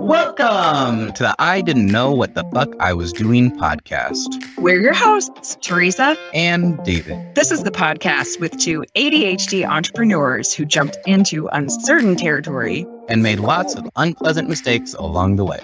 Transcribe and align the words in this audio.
Welcome 0.00 1.12
to 1.14 1.22
the 1.22 1.34
I 1.38 1.62
Didn't 1.62 1.86
Know 1.86 2.12
What 2.12 2.34
the 2.34 2.44
Fuck 2.52 2.74
I 2.78 2.92
Was 2.92 3.12
Doing 3.12 3.50
podcast. 3.52 4.26
We're 4.58 4.80
your 4.80 4.92
hosts, 4.92 5.56
Teresa 5.62 6.16
and 6.34 6.82
David. 6.84 7.34
This 7.34 7.50
is 7.50 7.62
the 7.62 7.70
podcast 7.70 8.38
with 8.40 8.56
two 8.58 8.84
ADHD 8.94 9.66
entrepreneurs 9.66 10.52
who 10.52 10.64
jumped 10.64 10.98
into 11.06 11.48
uncertain 11.48 12.16
territory 12.16 12.86
and 13.08 13.22
made 13.22 13.40
lots 13.40 13.74
of 13.74 13.88
unpleasant 13.96 14.48
mistakes 14.48 14.94
along 14.94 15.36
the 15.36 15.44
way. 15.44 15.60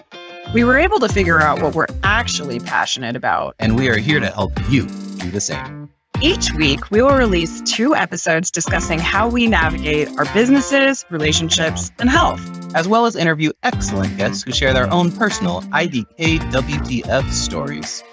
We 0.55 0.65
were 0.65 0.79
able 0.79 0.99
to 1.01 1.09
figure 1.09 1.41
out 1.41 1.61
what 1.62 1.75
we're 1.75 1.87
actually 2.03 2.61
passionate 2.61 3.17
about. 3.17 3.55
And 3.59 3.77
we 3.77 3.89
are 3.89 3.99
here 3.99 4.21
to 4.21 4.31
help 4.31 4.53
you 4.71 4.87
do 5.19 5.31
the 5.31 5.41
same. 5.41 5.80
Each 6.23 6.52
week, 6.52 6.91
we 6.91 7.00
will 7.00 7.16
release 7.16 7.62
two 7.62 7.95
episodes 7.95 8.50
discussing 8.50 8.98
how 8.98 9.27
we 9.27 9.46
navigate 9.46 10.07
our 10.19 10.27
businesses, 10.34 11.07
relationships, 11.09 11.91
and 11.98 12.11
health, 12.11 12.47
as 12.74 12.87
well 12.87 13.06
as 13.06 13.16
interview 13.16 13.52
excellent 13.62 14.19
guests 14.19 14.42
who 14.42 14.52
share 14.52 14.75
their 14.75 14.92
own 14.92 15.11
personal 15.12 15.62
IDK 15.73 16.38
WTF 16.52 17.30
stories. 17.30 18.05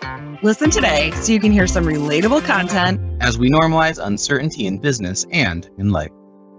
Listen 0.41 0.69
today 0.69 1.11
so 1.15 1.33
you 1.33 1.41
can 1.41 1.51
hear 1.51 1.67
some 1.67 1.83
relatable 1.83 2.45
content 2.45 3.01
as 3.19 3.37
we 3.37 3.49
normalize 3.49 4.01
uncertainty 4.01 4.67
in 4.67 4.77
business 4.77 5.25
and 5.33 5.69
in 5.77 5.89
life. 5.89 6.11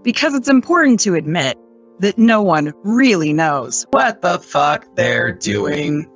Because 0.02 0.34
it's 0.34 0.50
important 0.50 1.00
to 1.00 1.14
admit 1.14 1.56
that 2.00 2.18
no 2.18 2.42
one 2.42 2.74
really 2.84 3.32
knows 3.32 3.86
what 3.90 4.20
the 4.20 4.38
fuck 4.38 4.84
they're 4.96 5.32
doing. 5.32 6.06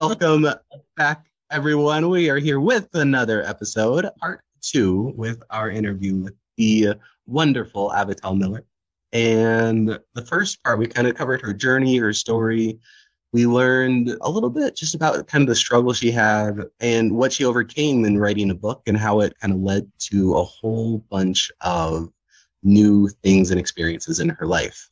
Welcome 0.00 0.46
back, 0.96 1.26
everyone. 1.50 2.08
We 2.08 2.30
are 2.30 2.38
here 2.38 2.58
with 2.58 2.88
another 2.94 3.44
episode, 3.44 4.08
part 4.18 4.40
two, 4.62 5.12
with 5.14 5.42
our 5.50 5.68
interview 5.68 6.16
with 6.16 6.32
the 6.56 6.94
wonderful 7.26 7.90
Avital 7.90 8.38
Miller. 8.38 8.64
And 9.12 9.98
the 10.14 10.24
first 10.24 10.64
part, 10.64 10.78
we 10.78 10.86
kind 10.86 11.06
of 11.06 11.16
covered 11.16 11.42
her 11.42 11.52
journey, 11.52 11.98
her 11.98 12.14
story. 12.14 12.80
We 13.34 13.46
learned 13.46 14.16
a 14.22 14.30
little 14.30 14.48
bit 14.48 14.74
just 14.74 14.94
about 14.94 15.26
kind 15.26 15.42
of 15.42 15.48
the 15.48 15.54
struggle 15.54 15.92
she 15.92 16.10
had 16.10 16.62
and 16.80 17.14
what 17.14 17.34
she 17.34 17.44
overcame 17.44 18.06
in 18.06 18.18
writing 18.18 18.50
a 18.50 18.54
book 18.54 18.80
and 18.86 18.96
how 18.96 19.20
it 19.20 19.38
kind 19.38 19.52
of 19.52 19.60
led 19.60 19.86
to 19.98 20.34
a 20.38 20.44
whole 20.44 21.04
bunch 21.10 21.52
of 21.60 22.08
new 22.62 23.08
things 23.22 23.50
and 23.50 23.60
experiences 23.60 24.18
in 24.18 24.30
her 24.30 24.46
life. 24.46 24.89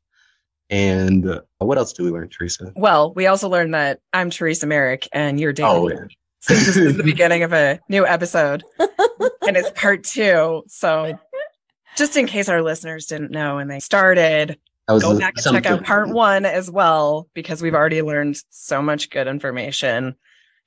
And 0.71 1.29
uh, 1.29 1.41
what 1.59 1.79
else 1.79 1.93
do 1.93 2.05
we 2.05 2.11
learn, 2.11 2.29
Teresa? 2.29 2.73
Well, 2.77 3.13
we 3.15 3.27
also 3.27 3.49
learned 3.49 3.75
that 3.75 4.01
I'm 4.13 4.31
Teresa 4.31 4.67
Merrick 4.67 5.09
and 5.13 5.41
you're 5.41 5.53
David. 5.53 5.71
Oh, 5.71 5.89
yeah. 5.89 6.07
Since 6.41 6.67
this 6.67 6.77
is 6.77 6.97
the 6.97 7.03
beginning 7.15 7.43
of 7.43 7.53
a 7.53 7.81
new 7.89 8.07
episode 8.07 8.63
and 8.79 9.57
it's 9.57 9.71
part 9.71 10.05
two. 10.05 10.63
So, 10.69 11.19
just 11.97 12.17
in 12.17 12.27
case 12.27 12.49
our 12.49 12.63
listeners 12.63 13.07
didn't 13.07 13.33
know 13.33 13.59
and 13.59 13.71
they 13.71 13.81
started, 13.81 14.59
go 14.87 15.19
back 15.19 15.35
and 15.37 15.55
check 15.55 15.67
out 15.67 15.85
part 15.85 16.11
one 16.11 16.45
as 16.45 16.71
well, 16.71 17.29
because 17.35 17.61
we've 17.61 17.75
already 17.75 18.03
learned 18.03 18.41
so 18.51 18.81
much 18.81 19.11
good 19.11 19.27
information 19.27 20.15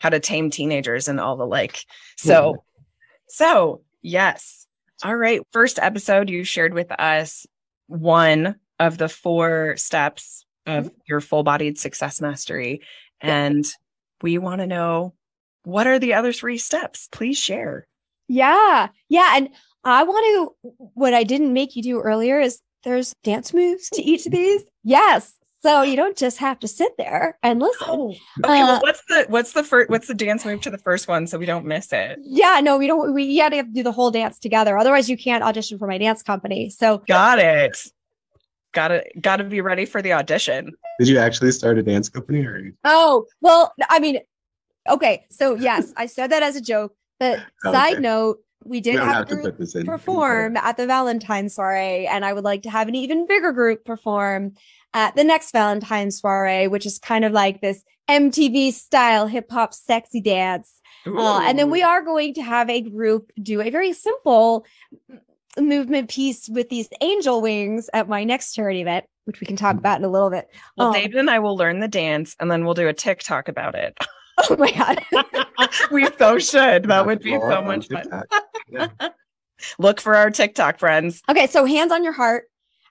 how 0.01 0.09
to 0.09 0.19
tame 0.19 0.49
teenagers 0.49 1.07
and 1.07 1.19
all 1.19 1.37
the 1.37 1.45
like. 1.45 1.85
So, 2.17 2.55
yeah. 2.55 2.83
so 3.27 3.81
yes. 4.01 4.65
All 5.03 5.15
right. 5.15 5.41
First 5.51 5.77
episode, 5.77 6.27
you 6.27 6.43
shared 6.43 6.73
with 6.73 6.91
us 6.91 7.45
one 7.85 8.55
of 8.81 8.97
the 8.97 9.07
four 9.07 9.75
steps 9.77 10.43
of 10.65 10.85
mm-hmm. 10.85 10.95
your 11.07 11.21
full 11.21 11.43
bodied 11.43 11.77
success 11.77 12.19
mastery. 12.19 12.81
And 13.21 13.65
we 14.23 14.39
want 14.39 14.59
to 14.61 14.67
know 14.67 15.13
what 15.63 15.85
are 15.85 15.99
the 15.99 16.15
other 16.15 16.33
three 16.33 16.57
steps? 16.57 17.07
Please 17.11 17.37
share. 17.37 17.87
Yeah. 18.27 18.87
Yeah. 19.07 19.33
And 19.35 19.49
I 19.83 20.03
want 20.03 20.25
to, 20.63 20.71
what 20.95 21.13
I 21.13 21.23
didn't 21.23 21.53
make 21.53 21.75
you 21.75 21.83
do 21.83 22.01
earlier 22.01 22.39
is 22.39 22.59
there's 22.83 23.13
dance 23.23 23.53
moves 23.53 23.87
to 23.91 24.01
each 24.01 24.25
of 24.25 24.31
these. 24.31 24.63
Yes. 24.83 25.35
So 25.61 25.83
you 25.83 25.95
don't 25.95 26.17
just 26.17 26.39
have 26.39 26.57
to 26.61 26.67
sit 26.67 26.93
there 26.97 27.37
and 27.43 27.59
listen. 27.59 27.87
Oh, 27.87 28.15
okay. 28.43 28.61
Uh, 28.61 28.65
well, 28.65 28.81
what's 28.81 29.03
the 29.07 29.25
what's 29.29 29.53
the 29.53 29.63
first 29.63 29.91
what's 29.91 30.07
the 30.07 30.15
dance 30.15 30.43
move 30.43 30.61
to 30.61 30.71
the 30.71 30.79
first 30.79 31.07
one 31.07 31.27
so 31.27 31.37
we 31.37 31.45
don't 31.45 31.67
miss 31.67 31.93
it? 31.93 32.17
Yeah, 32.23 32.61
no, 32.63 32.79
we 32.79 32.87
don't. 32.87 33.13
We 33.13 33.37
have 33.37 33.51
to 33.51 33.61
do 33.61 33.83
the 33.83 33.91
whole 33.91 34.09
dance 34.09 34.39
together. 34.39 34.75
Otherwise, 34.75 35.07
you 35.07 35.17
can't 35.17 35.43
audition 35.43 35.77
for 35.77 35.85
my 35.85 35.99
dance 35.99 36.23
company. 36.23 36.71
So 36.71 37.03
got 37.07 37.37
it 37.37 37.77
gotta 38.73 39.03
gotta 39.19 39.43
be 39.43 39.61
ready 39.61 39.85
for 39.85 40.01
the 40.01 40.13
audition. 40.13 40.73
Did 40.99 41.07
you 41.07 41.17
actually 41.17 41.51
start 41.51 41.77
a 41.77 41.83
dance 41.83 42.09
company 42.09 42.45
or? 42.45 42.71
Oh 42.83 43.25
well, 43.41 43.73
I 43.89 43.99
mean, 43.99 44.19
okay, 44.89 45.25
so 45.29 45.55
yes, 45.55 45.93
I 45.97 46.05
said 46.05 46.31
that 46.31 46.43
as 46.43 46.55
a 46.55 46.61
joke. 46.61 46.95
But 47.19 47.39
okay. 47.65 47.71
side 47.71 48.01
note, 48.01 48.39
we 48.63 48.81
did 48.81 48.95
we 48.95 48.99
have, 49.01 49.15
have 49.15 49.27
to 49.29 49.37
put 49.37 49.57
this 49.57 49.75
in. 49.75 49.85
perform 49.85 50.57
at 50.57 50.77
the 50.77 50.87
Valentine's 50.87 51.55
soiree, 51.55 52.07
and 52.07 52.25
I 52.25 52.33
would 52.33 52.43
like 52.43 52.63
to 52.63 52.69
have 52.69 52.87
an 52.87 52.95
even 52.95 53.27
bigger 53.27 53.51
group 53.51 53.85
perform 53.85 54.53
at 54.93 55.15
the 55.15 55.23
next 55.23 55.51
Valentine's 55.51 56.19
soiree, 56.19 56.67
which 56.67 56.85
is 56.85 56.99
kind 56.99 57.25
of 57.25 57.31
like 57.31 57.61
this 57.61 57.83
MTV 58.09 58.73
style 58.73 59.27
hip 59.27 59.49
hop 59.49 59.73
sexy 59.73 60.21
dance. 60.21 60.79
Uh, 61.05 61.41
and 61.43 61.57
then 61.57 61.71
we 61.71 61.81
are 61.81 62.03
going 62.03 62.31
to 62.35 62.43
have 62.43 62.69
a 62.69 62.81
group 62.81 63.31
do 63.41 63.59
a 63.59 63.71
very 63.71 63.91
simple 63.91 64.65
movement 65.57 66.09
piece 66.09 66.47
with 66.49 66.69
these 66.69 66.87
angel 67.01 67.41
wings 67.41 67.89
at 67.93 68.07
my 68.07 68.23
next 68.23 68.53
charity 68.53 68.81
event, 68.81 69.05
which 69.25 69.39
we 69.41 69.47
can 69.47 69.55
talk 69.55 69.75
about 69.75 69.99
in 69.99 70.05
a 70.05 70.09
little 70.09 70.29
bit. 70.29 70.49
Well, 70.77 70.87
um, 70.87 70.93
David 70.93 71.15
and 71.15 71.29
I 71.29 71.39
will 71.39 71.57
learn 71.57 71.79
the 71.79 71.87
dance 71.87 72.35
and 72.39 72.49
then 72.49 72.65
we'll 72.65 72.73
do 72.73 72.87
a 72.87 72.93
TikTok 72.93 73.47
about 73.47 73.75
it. 73.75 73.97
Oh 74.49 74.55
my 74.57 74.71
God. 74.71 75.69
we 75.91 76.07
so 76.17 76.39
should. 76.39 76.85
That 76.85 77.05
would 77.05 77.21
be 77.21 77.37
so 77.37 77.61
much 77.61 77.89
fun. 77.89 78.89
Look 79.77 80.01
for 80.01 80.15
our 80.15 80.31
TikTok 80.31 80.79
friends. 80.79 81.21
Okay. 81.29 81.47
So 81.47 81.65
hands 81.65 81.91
on 81.91 82.03
your 82.03 82.13
heart. 82.13 82.45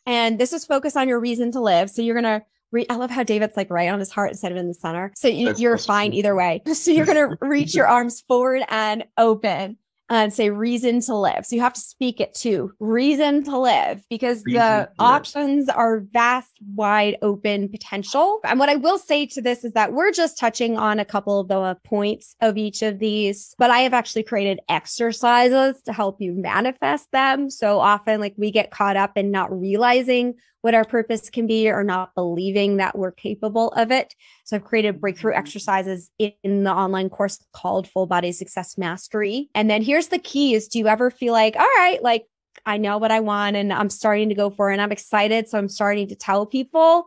And 0.07 0.39
this 0.39 0.53
is 0.53 0.65
focused 0.65 0.97
on 0.97 1.09
your 1.09 1.19
reason 1.19 1.51
to 1.53 1.61
live. 1.61 1.91
So 1.91 2.03
you're 2.03 2.21
going 2.21 2.41
to 2.41 2.45
Re- 2.73 2.87
I 2.89 2.95
love 2.95 3.11
how 3.11 3.25
David's 3.25 3.57
like 3.57 3.69
right 3.69 3.89
on 3.89 3.99
his 3.99 4.13
heart 4.13 4.31
instead 4.31 4.53
of 4.53 4.59
in 4.59 4.69
the 4.69 4.75
center. 4.75 5.11
So 5.17 5.27
you, 5.27 5.69
are 5.69 5.79
fine 5.79 6.13
either 6.13 6.37
way. 6.37 6.63
So 6.73 6.93
you're 6.93 7.07
going 7.07 7.31
to 7.31 7.37
reach 7.45 7.75
your 7.75 7.89
arms 7.89 8.21
forward 8.29 8.63
and 8.69 9.05
open 9.19 9.77
Uh, 10.11 10.25
and 10.25 10.33
say 10.33 10.51
reason 10.51 11.01
to 11.01 11.15
live. 11.15 11.47
So 11.47 11.55
you 11.55 11.63
have 11.63 11.73
to 11.73 11.81
speak 11.81 12.19
it 12.21 12.35
to 12.41 12.73
reason 12.81 13.45
to 13.45 13.57
live 13.57 14.03
because 14.11 14.43
reason 14.45 14.61
the 14.61 14.91
options 14.99 15.69
live. 15.69 15.77
are 15.77 16.01
vast, 16.01 16.51
wide 16.75 17.17
open 17.23 17.69
potential. 17.69 18.41
And 18.43 18.59
what 18.59 18.69
I 18.69 18.75
will 18.75 18.99
say 18.99 19.27
to 19.27 19.41
this 19.41 19.63
is 19.65 19.73
that 19.75 19.93
we're 19.93 20.11
just 20.11 20.37
touching 20.37 20.77
on 20.77 20.99
a 20.99 21.05
couple 21.05 21.39
of 21.39 21.47
the 21.47 21.61
uh, 21.61 21.75
points 21.85 22.35
of 22.41 22.59
each 22.59 22.83
of 22.83 22.99
these, 22.99 23.55
but 23.57 23.71
I 23.71 23.79
have 23.81 23.95
actually 23.95 24.25
created 24.25 24.59
exercises 24.69 25.81
to 25.83 25.93
help 25.93 26.21
you 26.21 26.33
manifest 26.33 27.13
them. 27.13 27.49
So 27.49 27.79
often, 27.79 28.21
like 28.21 28.35
we 28.37 28.51
get 28.51 28.73
caught 28.73 28.97
up 28.97 29.17
in 29.17 29.31
not 29.31 29.57
realizing 29.57 30.35
what 30.63 30.75
our 30.75 30.85
purpose 30.85 31.31
can 31.31 31.47
be 31.47 31.71
or 31.71 31.83
not 31.83 32.15
believing 32.15 32.77
that 32.77 32.97
we're 32.97 33.13
capable 33.13 33.69
of 33.71 33.91
it. 33.91 34.15
So 34.45 34.57
I've 34.57 34.65
created 34.65 35.01
breakthrough 35.01 35.33
mm-hmm. 35.33 35.41
exercises 35.41 36.11
in 36.19 36.65
the 36.65 36.73
online 36.73 37.09
course 37.09 37.45
called 37.53 37.89
Full 37.89 38.07
Body 38.07 38.33
Success 38.33 38.77
Mastery. 38.77 39.49
And 39.55 39.71
then 39.71 39.83
here's 39.83 40.09
the 40.09 40.19
key 40.19 40.55
is 40.55 40.69
do 40.69 40.79
you 40.79 40.89
ever 40.89 41.11
feel 41.11 41.33
like, 41.33 41.57
all 41.57 41.63
right, 41.63 42.03
like 42.03 42.27
I 42.67 42.77
know 42.77 42.99
what 42.99 43.13
I 43.13 43.21
want 43.21 43.57
and 43.57 43.73
I'm 43.73 43.91
starting 43.91 44.29
to 44.29 44.35
go 44.35 44.51
for 44.51 44.71
it 44.71 44.75
and 44.75 44.83
I'm 44.83 44.93
excited. 44.93 45.49
So 45.49 45.59
I'm 45.59 45.69
starting 45.69 46.09
to 46.09 46.15
tell 46.15 46.47
people. 46.47 47.07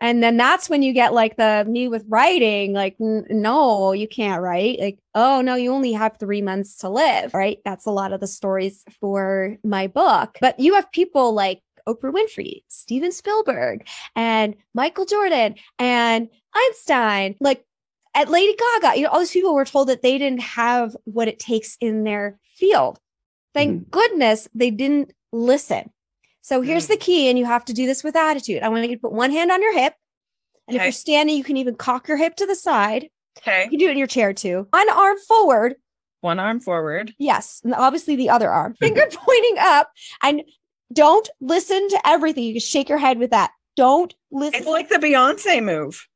And 0.00 0.20
then 0.20 0.36
that's 0.36 0.68
when 0.68 0.82
you 0.82 0.92
get 0.92 1.14
like 1.14 1.36
the 1.36 1.64
me 1.68 1.86
with 1.86 2.04
writing, 2.08 2.72
like, 2.72 2.96
no, 2.98 3.92
you 3.92 4.08
can't 4.08 4.42
write. 4.42 4.80
Like, 4.80 4.98
oh, 5.14 5.40
no, 5.42 5.54
you 5.54 5.72
only 5.72 5.92
have 5.92 6.16
three 6.18 6.42
months 6.42 6.78
to 6.78 6.88
live, 6.88 7.32
right? 7.32 7.58
That's 7.64 7.86
a 7.86 7.92
lot 7.92 8.12
of 8.12 8.18
the 8.18 8.26
stories 8.26 8.82
for 8.98 9.58
my 9.62 9.86
book. 9.86 10.38
But 10.40 10.58
you 10.58 10.74
have 10.74 10.90
people 10.90 11.34
like 11.34 11.62
Oprah 11.86 12.12
Winfrey, 12.12 12.62
Steven 12.68 13.12
Spielberg, 13.12 13.86
and 14.16 14.54
Michael 14.74 15.04
Jordan 15.04 15.54
and 15.78 16.28
Einstein, 16.54 17.36
like 17.40 17.64
at 18.14 18.28
Lady 18.28 18.56
Gaga, 18.56 18.98
you 18.98 19.04
know, 19.04 19.10
all 19.10 19.20
these 19.20 19.30
people 19.30 19.54
were 19.54 19.64
told 19.64 19.88
that 19.88 20.02
they 20.02 20.18
didn't 20.18 20.42
have 20.42 20.96
what 21.04 21.28
it 21.28 21.38
takes 21.38 21.76
in 21.80 22.04
their 22.04 22.38
field. 22.54 22.98
Thank 23.54 23.72
mm-hmm. 23.72 23.90
goodness 23.90 24.48
they 24.54 24.70
didn't 24.70 25.12
listen. 25.32 25.90
So 26.42 26.60
here's 26.60 26.84
mm-hmm. 26.84 26.92
the 26.94 26.98
key, 26.98 27.30
and 27.30 27.38
you 27.38 27.44
have 27.44 27.64
to 27.66 27.72
do 27.72 27.86
this 27.86 28.02
with 28.02 28.16
attitude. 28.16 28.62
I 28.62 28.68
want 28.68 28.88
you 28.88 28.96
to 28.96 29.00
put 29.00 29.12
one 29.12 29.30
hand 29.30 29.50
on 29.50 29.62
your 29.62 29.74
hip. 29.74 29.94
And 30.66 30.76
okay. 30.76 30.82
if 30.82 30.86
you're 30.86 30.92
standing, 30.92 31.36
you 31.36 31.44
can 31.44 31.56
even 31.56 31.76
cock 31.76 32.08
your 32.08 32.16
hip 32.16 32.36
to 32.36 32.46
the 32.46 32.56
side. 32.56 33.08
Okay. 33.38 33.64
You 33.64 33.70
can 33.70 33.78
do 33.78 33.88
it 33.88 33.92
in 33.92 33.98
your 33.98 34.06
chair 34.06 34.32
too. 34.32 34.66
One 34.70 34.90
arm 34.90 35.18
forward. 35.26 35.76
One 36.20 36.38
arm 36.38 36.60
forward. 36.60 37.14
Yes. 37.18 37.60
And 37.64 37.74
obviously 37.74 38.16
the 38.16 38.30
other 38.30 38.50
arm. 38.50 38.74
Finger 38.80 39.06
pointing 39.12 39.56
up. 39.58 39.90
And 40.22 40.42
don't 40.92 41.28
listen 41.40 41.88
to 41.88 42.00
everything. 42.04 42.44
You 42.44 42.54
can 42.54 42.60
shake 42.60 42.88
your 42.88 42.98
head 42.98 43.18
with 43.18 43.30
that. 43.30 43.52
Don't 43.76 44.14
listen. 44.30 44.60
It's 44.60 44.66
like 44.66 44.88
the 44.88 44.96
Beyonce 44.96 45.62
move. 45.62 46.06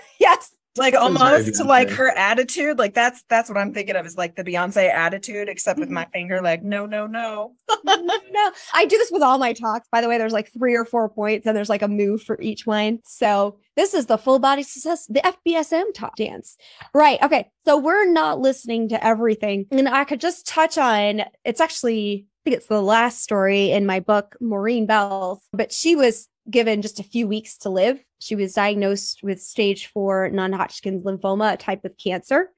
yes. 0.20 0.54
like 0.76 0.94
almost 0.94 1.64
like 1.64 1.88
her 1.88 2.10
attitude 2.16 2.80
like 2.80 2.94
that's 2.94 3.22
that's 3.28 3.48
what 3.48 3.56
i'm 3.56 3.72
thinking 3.72 3.94
of 3.94 4.04
is 4.04 4.16
like 4.16 4.34
the 4.34 4.42
beyonce 4.42 4.92
attitude 4.92 5.48
except 5.48 5.78
with 5.78 5.88
my 5.88 6.02
mm-hmm. 6.02 6.10
finger 6.10 6.42
like 6.42 6.64
no 6.64 6.84
no 6.84 7.06
no 7.06 7.54
no 7.84 8.52
i 8.72 8.84
do 8.84 8.98
this 8.98 9.12
with 9.12 9.22
all 9.22 9.38
my 9.38 9.52
talks 9.52 9.86
by 9.92 10.00
the 10.00 10.08
way 10.08 10.18
there's 10.18 10.32
like 10.32 10.50
three 10.52 10.74
or 10.74 10.84
four 10.84 11.08
points 11.08 11.46
and 11.46 11.56
there's 11.56 11.68
like 11.68 11.82
a 11.82 11.86
move 11.86 12.22
for 12.22 12.40
each 12.40 12.66
one 12.66 12.98
so 13.04 13.56
this 13.76 13.94
is 13.94 14.06
the 14.06 14.18
full 14.18 14.40
body 14.40 14.64
success 14.64 15.06
the 15.06 15.20
fbsm 15.46 15.84
top 15.94 16.16
dance 16.16 16.56
right 16.92 17.22
okay 17.22 17.48
so 17.64 17.78
we're 17.78 18.10
not 18.10 18.40
listening 18.40 18.88
to 18.88 19.06
everything 19.06 19.66
and 19.70 19.88
i 19.88 20.02
could 20.02 20.20
just 20.20 20.44
touch 20.44 20.76
on 20.76 21.22
it's 21.44 21.60
actually 21.60 22.26
I 22.26 22.33
think 22.44 22.56
it's 22.56 22.66
the 22.66 22.82
last 22.82 23.22
story 23.22 23.70
in 23.70 23.86
my 23.86 24.00
book, 24.00 24.36
Maureen 24.40 24.86
Bells, 24.86 25.40
but 25.52 25.72
she 25.72 25.96
was 25.96 26.28
given 26.50 26.82
just 26.82 27.00
a 27.00 27.04
few 27.04 27.26
weeks 27.26 27.56
to 27.58 27.70
live. 27.70 27.98
She 28.20 28.36
was 28.36 28.52
diagnosed 28.52 29.22
with 29.22 29.42
stage 29.42 29.86
four 29.86 30.28
non 30.30 30.52
Hodgkin's 30.52 31.04
lymphoma, 31.04 31.54
a 31.54 31.56
type 31.56 31.84
of 31.84 31.96
cancer. 31.96 32.50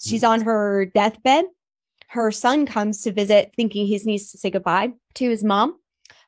She's 0.00 0.22
mm. 0.22 0.28
on 0.28 0.40
her 0.42 0.86
deathbed. 0.86 1.46
Her 2.08 2.30
son 2.30 2.64
comes 2.64 3.02
to 3.02 3.12
visit, 3.12 3.52
thinking 3.56 3.86
he 3.86 3.98
needs 4.04 4.30
to 4.30 4.38
say 4.38 4.50
goodbye 4.50 4.92
to 5.14 5.28
his 5.28 5.42
mom. 5.42 5.78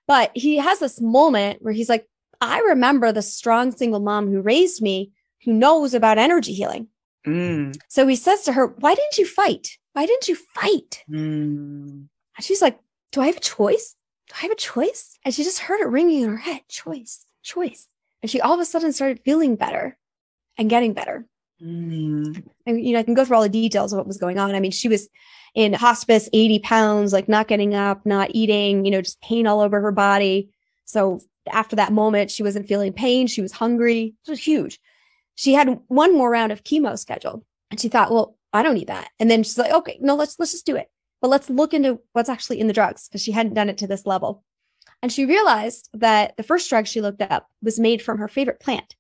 But 0.09 0.33
he 0.35 0.57
has 0.57 0.81
this 0.81 1.01
moment 1.01 1.63
where 1.63 1.73
he's 1.73 1.89
like, 1.89 2.09
I 2.41 2.59
remember 2.61 3.13
the 3.13 3.23
strong 3.23 3.71
single 3.71 4.01
mom 4.01 4.29
who 4.29 4.41
raised 4.41 4.83
me, 4.83 5.13
who 5.45 5.53
knows 5.53 5.95
about 5.95 6.19
energy 6.19 6.55
healing. 6.55 6.89
Mm. 7.27 7.77
So 7.89 8.07
he 8.07 8.17
says 8.17 8.43
to 8.43 8.53
her, 8.53 8.67
Why 8.67 8.95
didn't 8.95 9.19
you 9.19 9.27
fight? 9.27 9.79
Why 9.93 10.07
didn't 10.07 10.29
you 10.29 10.35
fight? 10.35 11.05
Mm. 11.11 12.09
And 12.37 12.45
she's 12.45 12.63
like, 12.63 12.79
Do 13.17 13.23
I 13.23 13.27
have 13.29 13.39
a 13.39 13.41
choice? 13.41 13.97
do 14.29 14.35
I 14.39 14.43
have 14.43 14.51
a 14.51 14.57
choice? 14.57 15.19
And 15.25 15.35
she 15.35 15.45
just 15.45 15.61
heard 15.61 15.81
it 15.81 15.89
ringing 15.89 16.23
in 16.23 16.29
her 16.29 16.37
head 16.37 16.63
choice, 16.69 17.25
choice. 17.43 17.87
And 18.23 18.31
she 18.31 18.41
all 18.41 18.55
of 18.55 18.61
a 18.61 18.65
sudden 18.65 18.93
started 18.93 19.21
feeling 19.25 19.57
better 19.57 19.97
and 20.59 20.71
getting 20.71 20.93
better. 20.93 21.27
Mm. 21.63 22.45
And, 22.67 22.85
you 22.85 22.93
know, 22.93 22.99
I 22.99 23.03
can 23.03 23.15
go 23.15 23.25
through 23.25 23.37
all 23.37 23.43
the 23.43 23.49
details 23.49 23.93
of 23.93 23.99
what 23.99 24.07
was 24.07 24.19
going 24.19 24.39
on. 24.39 24.55
I 24.55 24.61
mean, 24.61 24.73
she 24.73 24.89
was 24.89 25.09
in 25.55 25.73
hospice, 25.73 26.29
80 26.33 26.59
pounds, 26.59 27.13
like 27.13 27.29
not 27.29 27.49
getting 27.49 27.75
up, 27.75 28.05
not 28.05 28.31
eating, 28.35 28.85
you 28.85 28.91
know, 28.91 29.01
just 29.01 29.21
pain 29.21 29.47
all 29.47 29.61
over 29.61 29.81
her 29.81 29.93
body. 29.93 30.51
So 30.85 31.21
after 31.51 31.77
that 31.77 31.93
moment, 31.93 32.31
she 32.31 32.43
wasn't 32.43 32.69
feeling 32.69 32.93
pain. 32.93 33.27
She 33.27 33.43
was 33.43 33.53
hungry. 33.53 34.15
It 34.27 34.31
was 34.31 34.45
huge. 34.45 34.79
She 35.37 35.55
had 35.55 35.81
one 35.89 36.15
more 36.15 36.31
round 36.31 36.53
of 36.53 36.65
chemo 36.65 36.99
scheduled 36.99 37.45
and 37.71 37.81
she 37.81 37.89
thought, 37.89 38.11
well, 38.11 38.37
I 38.53 38.63
don't 38.63 38.75
need 38.75 38.89
that. 38.89 39.09
And 39.19 39.31
then 39.31 39.43
she's 39.43 39.59
like, 39.59 39.73
okay, 39.73 39.99
no, 40.01 40.17
let's, 40.17 40.39
let's 40.39 40.53
just 40.53 40.67
do 40.67 40.77
it. 40.77 40.91
But 41.21 41.29
let's 41.29 41.51
look 41.51 41.73
into 41.73 42.01
what's 42.13 42.29
actually 42.29 42.61
in 42.61 42.67
the 42.67 42.73
drugs 42.73 43.09
because 43.09 43.23
she 43.23 43.33
hadn't 43.33 43.55
done 43.55 43.69
it 43.69 43.79
to 43.79 43.87
this 43.87 44.07
level. 44.07 44.45
And 45.03 45.13
she 45.13 45.25
realized 45.25 45.89
that 45.95 46.37
the 46.37 46.43
first 46.43 46.69
drug 46.69 46.87
she 46.87 47.01
looked 47.01 47.23
up 47.23 47.49
was 47.63 47.79
made 47.79 48.03
from 48.03 48.19
her 48.19 48.29
favorite 48.29 48.61
plant 48.61 48.97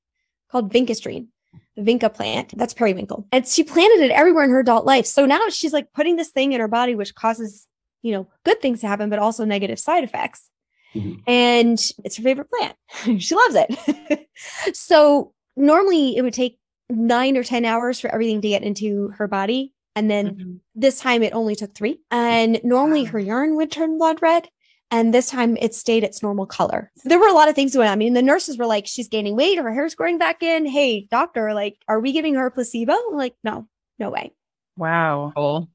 called 0.50 0.72
vincristine, 0.72 1.28
the 1.76 1.82
vinca 1.82 2.12
plant. 2.12 2.56
That's 2.56 2.74
periwinkle. 2.74 3.26
And 3.32 3.46
she 3.46 3.64
planted 3.64 4.04
it 4.04 4.10
everywhere 4.10 4.44
in 4.44 4.50
her 4.50 4.60
adult 4.60 4.86
life. 4.86 5.06
So 5.06 5.26
now 5.26 5.40
she's 5.50 5.72
like 5.72 5.92
putting 5.92 6.16
this 6.16 6.30
thing 6.30 6.52
in 6.52 6.60
her 6.60 6.68
body, 6.68 6.94
which 6.94 7.14
causes, 7.14 7.66
you 8.02 8.12
know, 8.12 8.28
good 8.44 8.60
things 8.60 8.80
to 8.80 8.88
happen, 8.88 9.10
but 9.10 9.18
also 9.18 9.44
negative 9.44 9.78
side 9.78 10.04
effects. 10.04 10.48
Mm-hmm. 10.94 11.20
And 11.26 11.92
it's 12.04 12.16
her 12.16 12.22
favorite 12.22 12.50
plant. 12.50 12.76
she 13.22 13.34
loves 13.34 13.56
it. 13.58 14.28
so 14.74 15.32
normally 15.56 16.16
it 16.16 16.22
would 16.22 16.34
take 16.34 16.58
nine 16.88 17.36
or 17.36 17.42
10 17.42 17.64
hours 17.64 18.00
for 18.00 18.08
everything 18.08 18.40
to 18.40 18.48
get 18.48 18.62
into 18.62 19.08
her 19.16 19.26
body. 19.26 19.72
And 19.96 20.10
then 20.10 20.26
mm-hmm. 20.28 20.52
this 20.74 21.00
time 21.00 21.22
it 21.22 21.32
only 21.32 21.56
took 21.56 21.74
three. 21.74 22.00
And 22.10 22.60
normally 22.62 23.04
wow. 23.04 23.10
her 23.10 23.18
urine 23.18 23.56
would 23.56 23.72
turn 23.72 23.98
blood 23.98 24.22
red. 24.22 24.48
And 24.92 25.12
this 25.12 25.30
time 25.30 25.56
it 25.56 25.74
stayed 25.74 26.04
its 26.04 26.22
normal 26.22 26.46
color. 26.46 26.92
There 27.04 27.18
were 27.18 27.26
a 27.28 27.32
lot 27.32 27.48
of 27.48 27.56
things 27.56 27.74
going 27.74 27.88
on. 27.88 27.92
I 27.92 27.96
mean, 27.96 28.12
the 28.12 28.22
nurses 28.22 28.56
were 28.56 28.66
like, 28.66 28.86
she's 28.86 29.08
gaining 29.08 29.34
weight, 29.34 29.58
her 29.58 29.74
hair's 29.74 29.96
growing 29.96 30.18
back 30.18 30.44
in. 30.44 30.64
Hey, 30.64 31.08
doctor, 31.10 31.54
like, 31.54 31.78
are 31.88 31.98
we 31.98 32.12
giving 32.12 32.36
her 32.36 32.46
a 32.46 32.50
placebo? 32.52 32.92
I'm 32.92 33.16
like, 33.16 33.34
no, 33.42 33.66
no 33.98 34.10
way. 34.10 34.32
Wow. 34.76 35.32
Cool. 35.34 35.70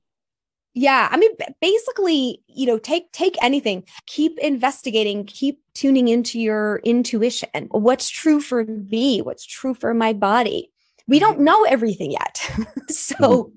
Yeah, 0.74 1.10
I 1.12 1.18
mean 1.18 1.32
basically, 1.60 2.42
you 2.48 2.66
know, 2.66 2.78
take 2.78 3.12
take 3.12 3.36
anything, 3.44 3.84
keep 4.08 4.40
investigating, 4.40 5.26
keep 5.26 5.60
tuning 5.74 6.08
into 6.08 6.40
your 6.40 6.80
intuition. 6.86 7.68
What's 7.72 8.10
true 8.10 8.40
for 8.40 8.64
me? 8.64 9.22
What's 9.22 9.46
true 9.46 9.74
for 9.74 9.94
my 9.94 10.14
body? 10.14 10.72
We 11.12 11.20
don't 11.20 11.42
know 11.42 11.64
everything 11.66 12.12
yet. 12.12 12.38
so 12.90 13.16
mm-hmm 13.16 13.56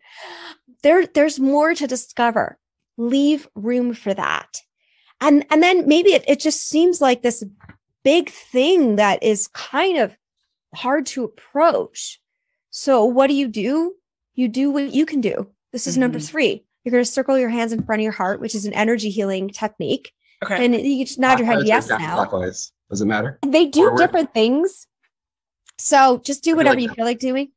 there 0.84 1.06
there's 1.06 1.40
more 1.40 1.74
to 1.74 1.88
discover. 1.88 2.56
Leave 2.96 3.48
room 3.56 3.92
for 3.92 4.14
that. 4.14 4.60
And 5.20 5.44
and 5.50 5.60
then 5.60 5.88
maybe 5.88 6.12
it, 6.12 6.22
it 6.28 6.38
just 6.38 6.68
seems 6.68 7.00
like 7.00 7.22
this 7.22 7.42
big 8.04 8.30
thing 8.30 8.96
that 8.96 9.20
is 9.22 9.48
kind 9.48 9.98
of 9.98 10.16
hard 10.76 11.06
to 11.06 11.24
approach. 11.24 12.20
So 12.70 13.04
what 13.04 13.26
do 13.26 13.34
you 13.34 13.48
do? 13.48 13.94
You 14.34 14.46
do 14.48 14.70
what 14.70 14.92
you 14.92 15.06
can 15.06 15.20
do. 15.20 15.48
This 15.72 15.88
is 15.88 15.94
mm-hmm. 15.94 16.02
number 16.02 16.20
three. 16.20 16.64
You're 16.84 16.92
going 16.92 17.04
to 17.04 17.10
circle 17.10 17.38
your 17.38 17.48
hands 17.48 17.72
in 17.72 17.82
front 17.82 18.00
of 18.00 18.04
your 18.04 18.12
heart 18.12 18.40
which 18.40 18.54
is 18.54 18.66
an 18.66 18.74
energy 18.74 19.10
healing 19.10 19.48
technique. 19.48 20.12
Okay. 20.44 20.62
And 20.64 20.74
you 20.74 21.04
just 21.04 21.18
nod 21.18 21.38
your 21.38 21.46
head 21.46 21.66
yes 21.66 21.88
now 21.88 22.16
Clockwise. 22.16 22.70
does 22.90 23.00
it 23.00 23.06
matter? 23.06 23.38
They 23.46 23.66
do 23.66 23.80
Forward. 23.80 23.98
different 23.98 24.34
things 24.34 24.86
so 25.78 26.20
just 26.24 26.44
do 26.44 26.56
whatever 26.56 26.76
like 26.76 26.82
you 26.82 26.94
feel 26.94 27.04
like 27.04 27.18
doing 27.18 27.50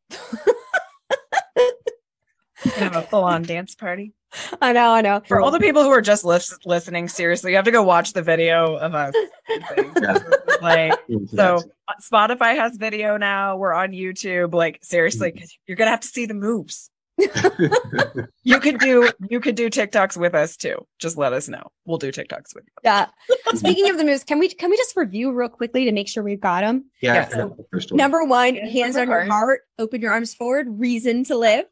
have 2.75 2.95
a 2.95 3.01
full 3.01 3.23
on 3.23 3.43
dance 3.43 3.75
party. 3.75 4.13
I 4.61 4.73
know, 4.73 4.91
I 4.91 5.01
know. 5.01 5.21
For 5.27 5.41
all 5.41 5.51
the 5.51 5.59
people 5.59 5.83
who 5.83 5.89
are 5.89 6.01
just 6.01 6.25
listening, 6.25 7.07
seriously, 7.07 7.51
you 7.51 7.55
have 7.55 7.65
to 7.65 7.71
go 7.71 7.83
watch 7.83 8.13
the 8.13 8.21
video 8.21 8.75
of 8.75 8.93
us. 8.93 9.13
like, 10.61 10.93
so 11.27 11.59
Spotify 12.01 12.55
has 12.55 12.77
video 12.77 13.17
now. 13.17 13.57
We're 13.57 13.73
on 13.73 13.91
YouTube. 13.91 14.53
Like, 14.53 14.79
seriously, 14.81 15.31
mm-hmm. 15.31 15.45
you're 15.65 15.77
gonna 15.77 15.91
have 15.91 16.01
to 16.01 16.07
see 16.07 16.25
the 16.25 16.33
moves. 16.33 16.89
you 18.43 18.59
could 18.59 18.77
do 18.79 19.09
you 19.29 19.39
could 19.39 19.55
do 19.55 19.69
TikToks 19.69 20.17
with 20.17 20.35
us 20.35 20.55
too. 20.55 20.75
Just 20.99 21.17
let 21.17 21.33
us 21.33 21.47
know. 21.47 21.71
We'll 21.85 21.97
do 21.97 22.11
TikToks 22.11 22.53
with 22.53 22.65
you. 22.65 22.73
Yeah. 22.83 23.07
Speaking 23.55 23.89
of 23.89 23.97
the 23.97 24.03
moves, 24.03 24.23
can 24.23 24.37
we 24.37 24.49
can 24.49 24.69
we 24.69 24.77
just 24.77 24.95
review 24.95 25.31
real 25.31 25.49
quickly 25.49 25.85
to 25.85 25.91
make 25.91 26.07
sure 26.07 26.21
we've 26.23 26.39
got 26.39 26.61
them? 26.61 26.85
Yeah. 27.01 27.15
yeah 27.15 27.29
so, 27.29 27.57
number 27.91 28.23
one, 28.23 28.55
hands 28.55 28.97
on 28.97 29.09
your 29.09 29.25
heart, 29.25 29.61
open 29.79 29.99
your 29.99 30.11
arms 30.11 30.35
forward, 30.35 30.67
reason 30.69 31.23
to 31.25 31.35
live. 31.35 31.65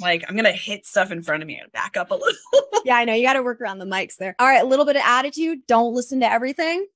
Like 0.00 0.24
I'm 0.28 0.34
gonna 0.34 0.50
hit 0.50 0.84
stuff 0.84 1.12
in 1.12 1.22
front 1.22 1.42
of 1.42 1.46
me 1.46 1.58
and 1.62 1.70
back 1.70 1.96
up 1.96 2.10
a 2.10 2.14
little. 2.14 2.34
yeah, 2.84 2.96
I 2.96 3.04
know. 3.04 3.14
You 3.14 3.22
got 3.22 3.34
to 3.34 3.42
work 3.42 3.60
around 3.60 3.78
the 3.78 3.86
mics 3.86 4.16
there. 4.16 4.34
All 4.38 4.46
right, 4.46 4.62
a 4.62 4.66
little 4.66 4.84
bit 4.84 4.96
of 4.96 5.02
attitude. 5.04 5.60
Don't 5.68 5.94
listen 5.94 6.20
to 6.20 6.30
everything. 6.30 6.86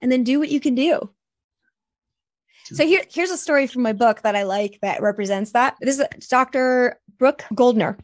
And 0.00 0.10
then 0.10 0.22
do 0.22 0.38
what 0.38 0.50
you 0.50 0.60
can 0.60 0.74
do. 0.74 1.10
So 2.64 2.86
here, 2.86 3.02
here's 3.10 3.30
a 3.30 3.36
story 3.36 3.66
from 3.66 3.82
my 3.82 3.92
book 3.92 4.22
that 4.22 4.34
I 4.34 4.44
like 4.44 4.78
that 4.80 5.02
represents 5.02 5.52
that. 5.52 5.76
This 5.80 5.98
is 5.98 6.28
Dr. 6.28 6.98
Brooke 7.18 7.44
Goldner. 7.54 7.98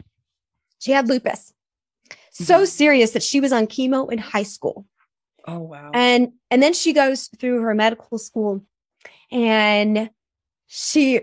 She 0.80 0.92
had 0.92 1.08
lupus. 1.08 1.52
So 2.32 2.56
mm-hmm. 2.56 2.64
serious 2.66 3.12
that 3.12 3.22
she 3.22 3.40
was 3.40 3.52
on 3.52 3.66
chemo 3.66 4.10
in 4.12 4.18
high 4.18 4.42
school. 4.42 4.86
Oh 5.46 5.60
wow. 5.60 5.90
And 5.94 6.32
and 6.50 6.62
then 6.62 6.74
she 6.74 6.92
goes 6.92 7.28
through 7.38 7.62
her 7.62 7.74
medical 7.74 8.18
school 8.18 8.62
and 9.32 10.10
she 10.66 11.20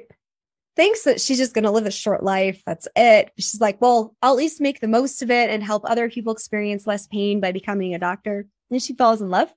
thinks 0.75 1.03
that 1.03 1.21
she's 1.21 1.37
just 1.37 1.53
going 1.53 1.63
to 1.63 1.71
live 1.71 1.85
a 1.85 1.91
short 1.91 2.23
life. 2.23 2.61
That's 2.65 2.87
it. 2.95 3.31
She's 3.37 3.61
like, 3.61 3.81
well, 3.81 4.15
I'll 4.21 4.33
at 4.33 4.37
least 4.37 4.61
make 4.61 4.79
the 4.79 4.87
most 4.87 5.21
of 5.21 5.31
it 5.31 5.49
and 5.49 5.63
help 5.63 5.83
other 5.85 6.09
people 6.09 6.33
experience 6.33 6.85
less 6.85 7.07
pain 7.07 7.39
by 7.39 7.51
becoming 7.51 7.95
a 7.95 7.99
doctor. 7.99 8.45
And 8.69 8.81
she 8.81 8.93
falls 8.93 9.21
in 9.21 9.29
love 9.29 9.51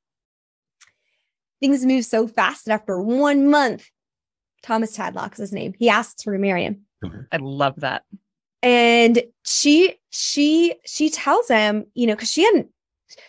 things 1.60 1.84
move 1.84 2.04
so 2.04 2.26
fast 2.26 2.64
that 2.64 2.72
after 2.72 3.00
one 3.00 3.48
month, 3.48 3.88
Thomas 4.62 4.96
Tadlock 4.96 5.34
is 5.34 5.38
his 5.38 5.52
name. 5.52 5.74
He 5.78 5.88
asks 5.88 6.22
her 6.24 6.32
to 6.32 6.38
marry 6.38 6.64
him. 6.64 6.82
I 7.32 7.36
love 7.36 7.80
that. 7.80 8.04
And 8.62 9.22
she 9.44 9.94
she 10.10 10.74
she 10.84 11.08
tells 11.08 11.48
him, 11.48 11.86
you 11.94 12.06
know, 12.06 12.14
because 12.14 12.30
she 12.30 12.44
hadn't. 12.44 12.68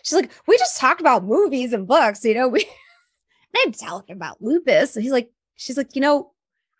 She's 0.02 0.12
like, 0.12 0.30
we 0.46 0.58
just 0.58 0.78
talked 0.78 1.00
about 1.00 1.24
movies 1.24 1.72
and 1.72 1.86
books, 1.86 2.24
you 2.24 2.34
know. 2.34 2.48
We 2.48 2.60
I 3.54 3.64
didn't 3.64 3.78
tell 3.78 4.00
him 4.00 4.16
about 4.16 4.42
lupus. 4.42 4.96
And 4.96 5.02
he's 5.02 5.12
like, 5.12 5.30
she's 5.56 5.76
like, 5.76 5.94
you 5.94 6.00
know, 6.00 6.32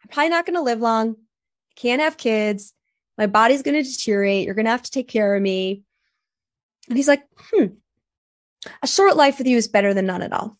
I'm 0.02 0.08
probably 0.08 0.30
not 0.30 0.46
going 0.46 0.56
to 0.56 0.62
live 0.62 0.80
long. 0.80 1.12
I 1.12 1.80
can't 1.80 2.02
have 2.02 2.16
kids. 2.16 2.74
My 3.18 3.26
body's 3.26 3.62
going 3.62 3.82
to 3.82 3.88
deteriorate. 3.88 4.46
You're 4.46 4.54
going 4.54 4.64
to 4.64 4.70
have 4.70 4.82
to 4.82 4.90
take 4.90 5.08
care 5.08 5.34
of 5.34 5.42
me. 5.42 5.82
And 6.88 6.96
he's 6.96 7.08
like, 7.08 7.24
hmm, 7.36 7.66
a 8.82 8.86
short 8.86 9.16
life 9.16 9.38
with 9.38 9.46
you 9.46 9.56
is 9.56 9.68
better 9.68 9.92
than 9.94 10.06
none 10.06 10.22
at 10.22 10.32
all. 10.32 10.56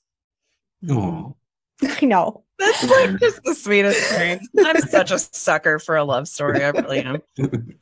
Oh. 0.89 1.37
I 1.83 2.05
know. 2.05 2.45
That's 2.59 2.89
like 2.89 3.19
just 3.19 3.43
the 3.45 3.55
sweetest 3.55 4.01
thing. 4.11 4.41
I'm 4.59 4.81
such 4.83 5.11
a 5.11 5.19
sucker 5.19 5.79
for 5.79 5.97
a 5.97 6.05
love 6.05 6.29
story. 6.29 6.63
I 6.65 6.71
really 6.71 7.01
am. 7.01 7.23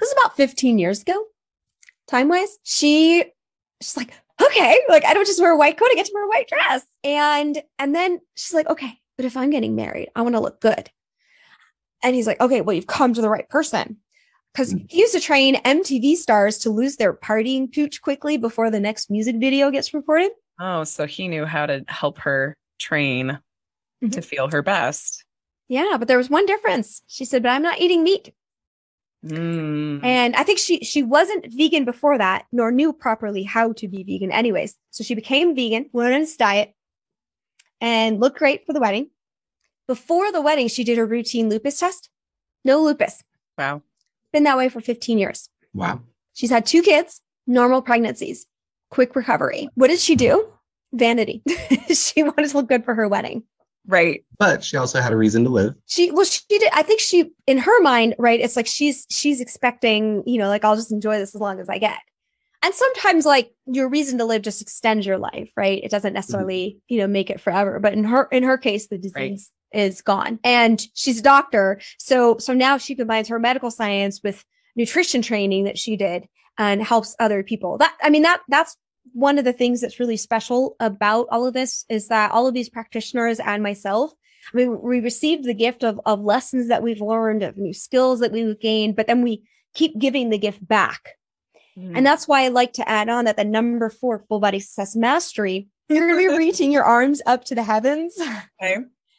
This 0.00 0.08
is 0.08 0.14
about 0.18 0.36
15 0.36 0.78
years 0.78 1.02
ago, 1.02 1.22
time 2.08 2.30
wise. 2.30 2.56
She, 2.62 3.22
she's 3.82 3.94
like, 3.94 4.10
okay, 4.42 4.80
like 4.88 5.04
I 5.04 5.12
don't 5.12 5.26
just 5.26 5.40
wear 5.40 5.52
a 5.52 5.56
white 5.56 5.78
coat, 5.78 5.88
I 5.90 5.94
get 5.94 6.06
to 6.06 6.12
wear 6.14 6.24
a 6.24 6.28
white 6.28 6.48
dress. 6.48 6.86
And 7.04 7.60
and 7.78 7.94
then 7.94 8.20
she's 8.34 8.54
like, 8.54 8.68
okay, 8.68 8.98
but 9.16 9.26
if 9.26 9.36
I'm 9.36 9.50
getting 9.50 9.76
married, 9.76 10.08
I 10.16 10.22
want 10.22 10.34
to 10.34 10.40
look 10.40 10.62
good. 10.62 10.90
And 12.02 12.14
he's 12.14 12.26
like, 12.26 12.40
okay, 12.40 12.60
well, 12.60 12.74
you've 12.74 12.86
come 12.86 13.14
to 13.14 13.20
the 13.20 13.28
right 13.28 13.48
person. 13.48 13.98
Because 14.52 14.72
mm. 14.72 14.86
he 14.88 15.00
used 15.00 15.14
to 15.14 15.20
train 15.20 15.56
MTV 15.56 16.16
stars 16.16 16.58
to 16.58 16.70
lose 16.70 16.96
their 16.96 17.12
partying 17.12 17.72
pooch 17.72 18.00
quickly 18.00 18.38
before 18.38 18.70
the 18.70 18.80
next 18.80 19.10
music 19.10 19.36
video 19.38 19.70
gets 19.70 19.92
recorded. 19.92 20.32
Oh, 20.58 20.84
so 20.84 21.06
he 21.06 21.28
knew 21.28 21.44
how 21.44 21.66
to 21.66 21.84
help 21.88 22.18
her 22.18 22.56
train 22.78 23.28
mm-hmm. 24.02 24.08
to 24.08 24.22
feel 24.22 24.50
her 24.50 24.62
best. 24.62 25.24
Yeah, 25.68 25.96
but 25.98 26.08
there 26.08 26.18
was 26.18 26.30
one 26.30 26.46
difference. 26.46 27.02
She 27.06 27.24
said, 27.24 27.42
"But 27.42 27.50
I'm 27.50 27.62
not 27.62 27.80
eating 27.80 28.02
meat." 28.02 28.32
Mm. 29.24 30.04
And 30.04 30.36
I 30.36 30.44
think 30.44 30.58
she 30.58 30.78
she 30.80 31.02
wasn't 31.02 31.52
vegan 31.52 31.84
before 31.84 32.18
that, 32.18 32.46
nor 32.52 32.70
knew 32.70 32.92
properly 32.92 33.42
how 33.42 33.72
to 33.74 33.88
be 33.88 34.04
vegan, 34.04 34.30
anyways. 34.30 34.76
So 34.90 35.02
she 35.02 35.14
became 35.14 35.56
vegan, 35.56 35.90
went 35.92 36.14
on 36.14 36.20
this 36.20 36.36
diet, 36.36 36.74
and 37.80 38.20
looked 38.20 38.38
great 38.38 38.64
for 38.66 38.72
the 38.72 38.80
wedding. 38.80 39.10
Before 39.88 40.32
the 40.32 40.42
wedding, 40.42 40.68
she 40.68 40.84
did 40.84 40.98
a 40.98 41.04
routine 41.04 41.48
lupus 41.48 41.78
test. 41.78 42.08
No 42.64 42.82
lupus. 42.82 43.22
Wow. 43.56 43.82
Been 44.32 44.44
that 44.44 44.56
way 44.56 44.68
for 44.68 44.80
15 44.80 45.18
years. 45.18 45.48
Wow. 45.72 46.00
She's 46.34 46.50
had 46.50 46.66
two 46.66 46.82
kids, 46.82 47.20
normal 47.46 47.82
pregnancies, 47.82 48.46
quick 48.90 49.16
recovery. 49.16 49.68
What 49.74 49.88
did 49.88 50.00
she 50.00 50.16
do? 50.16 50.48
Vanity. 50.92 51.42
she 51.94 52.22
wanted 52.22 52.48
to 52.48 52.56
look 52.56 52.68
good 52.68 52.84
for 52.84 52.94
her 52.94 53.08
wedding. 53.08 53.42
Right. 53.86 54.24
But 54.38 54.64
she 54.64 54.76
also 54.76 55.00
had 55.00 55.12
a 55.12 55.16
reason 55.16 55.44
to 55.44 55.50
live. 55.50 55.74
She 55.86 56.10
well, 56.10 56.24
she 56.24 56.40
did. 56.48 56.70
I 56.72 56.82
think 56.82 57.00
she, 57.00 57.30
in 57.46 57.58
her 57.58 57.80
mind, 57.82 58.14
right? 58.18 58.40
It's 58.40 58.56
like 58.56 58.66
she's 58.66 59.06
she's 59.10 59.40
expecting, 59.40 60.22
you 60.26 60.38
know, 60.38 60.48
like 60.48 60.64
I'll 60.64 60.76
just 60.76 60.92
enjoy 60.92 61.18
this 61.18 61.34
as 61.34 61.40
long 61.40 61.60
as 61.60 61.68
I 61.68 61.78
get. 61.78 61.98
And 62.62 62.74
sometimes, 62.74 63.24
like 63.24 63.52
your 63.66 63.88
reason 63.88 64.18
to 64.18 64.24
live 64.24 64.42
just 64.42 64.60
extends 64.60 65.06
your 65.06 65.18
life, 65.18 65.50
right? 65.56 65.82
It 65.84 65.90
doesn't 65.90 66.14
necessarily, 66.14 66.70
mm-hmm. 66.70 66.94
you 66.94 67.00
know, 67.00 67.06
make 67.06 67.30
it 67.30 67.40
forever. 67.40 67.78
But 67.78 67.92
in 67.92 68.04
her 68.04 68.28
in 68.32 68.42
her 68.42 68.58
case, 68.58 68.88
the 68.88 68.98
disease 68.98 69.52
is 69.72 70.02
gone, 70.02 70.40
and 70.42 70.84
she's 70.94 71.20
a 71.20 71.22
doctor. 71.22 71.80
So 71.98 72.38
so 72.38 72.52
now 72.52 72.78
she 72.78 72.96
combines 72.96 73.28
her 73.28 73.38
medical 73.38 73.70
science 73.70 74.20
with 74.24 74.44
nutrition 74.74 75.22
training 75.22 75.64
that 75.64 75.78
she 75.78 75.96
did 75.96 76.26
and 76.58 76.82
helps 76.82 77.16
other 77.18 77.42
people. 77.42 77.78
That 77.78 77.94
I 78.02 78.10
mean 78.10 78.22
that 78.22 78.42
that's 78.48 78.76
one 79.12 79.38
of 79.38 79.44
the 79.44 79.52
things 79.52 79.80
that's 79.80 80.00
really 80.00 80.16
special 80.16 80.76
about 80.80 81.26
all 81.30 81.46
of 81.46 81.54
this 81.54 81.84
is 81.88 82.08
that 82.08 82.32
all 82.32 82.46
of 82.46 82.54
these 82.54 82.68
practitioners 82.68 83.40
and 83.40 83.62
myself, 83.62 84.12
I 84.52 84.56
mean, 84.56 84.80
we 84.80 85.00
received 85.00 85.44
the 85.44 85.54
gift 85.54 85.84
of, 85.84 86.00
of 86.04 86.20
lessons 86.20 86.68
that 86.68 86.82
we've 86.82 87.00
learned, 87.00 87.42
of 87.42 87.56
new 87.56 87.72
skills 87.72 88.20
that 88.20 88.32
we've 88.32 88.58
gained, 88.60 88.96
but 88.96 89.06
then 89.06 89.22
we 89.22 89.44
keep 89.74 89.98
giving 89.98 90.30
the 90.30 90.38
gift 90.38 90.66
back. 90.66 91.16
Mm. 91.78 91.96
And 91.96 92.06
that's 92.06 92.26
why 92.26 92.44
I 92.44 92.48
like 92.48 92.72
to 92.74 92.88
add 92.88 93.08
on 93.08 93.26
that 93.26 93.36
the 93.36 93.44
number 93.44 93.90
four 93.90 94.18
full 94.28 94.40
body 94.40 94.60
success 94.60 94.96
mastery, 94.96 95.68
you're 95.88 96.08
going 96.08 96.20
to 96.20 96.30
be 96.30 96.38
reaching 96.44 96.72
your 96.72 96.84
arms 96.84 97.22
up 97.26 97.44
to 97.44 97.54
the 97.54 97.62
heavens. 97.62 98.18
Okay. 98.60 98.78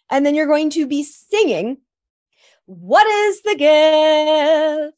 And 0.09 0.25
then 0.25 0.35
you're 0.35 0.47
going 0.47 0.69
to 0.71 0.87
be 0.87 1.03
singing, 1.03 1.77
What 2.65 3.05
is 3.05 3.41
the 3.41 3.55
gift? 3.55 4.96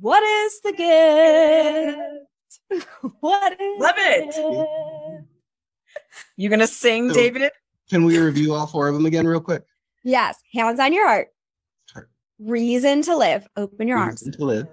What 0.00 0.22
is 0.22 0.60
the 0.60 0.72
gift? 0.72 2.86
what 3.20 3.60
is 3.60 3.80
Love 3.80 3.94
it. 3.98 5.24
You 6.36 6.48
gonna 6.48 6.66
sing, 6.66 7.10
So- 7.10 7.14
David? 7.14 7.52
Can 7.88 8.04
we 8.04 8.18
review 8.18 8.52
all 8.52 8.66
four 8.66 8.88
of 8.88 8.94
them 8.94 9.06
again, 9.06 9.26
real 9.26 9.40
quick? 9.40 9.62
Yes, 10.02 10.38
hands 10.52 10.80
on 10.80 10.92
your 10.92 11.06
heart. 11.06 11.28
Sure. 11.86 12.08
Reason 12.40 13.02
to 13.02 13.16
live. 13.16 13.46
Open 13.56 13.86
your 13.86 13.98
arms. 13.98 14.22
To 14.22 14.44
live. 14.44 14.66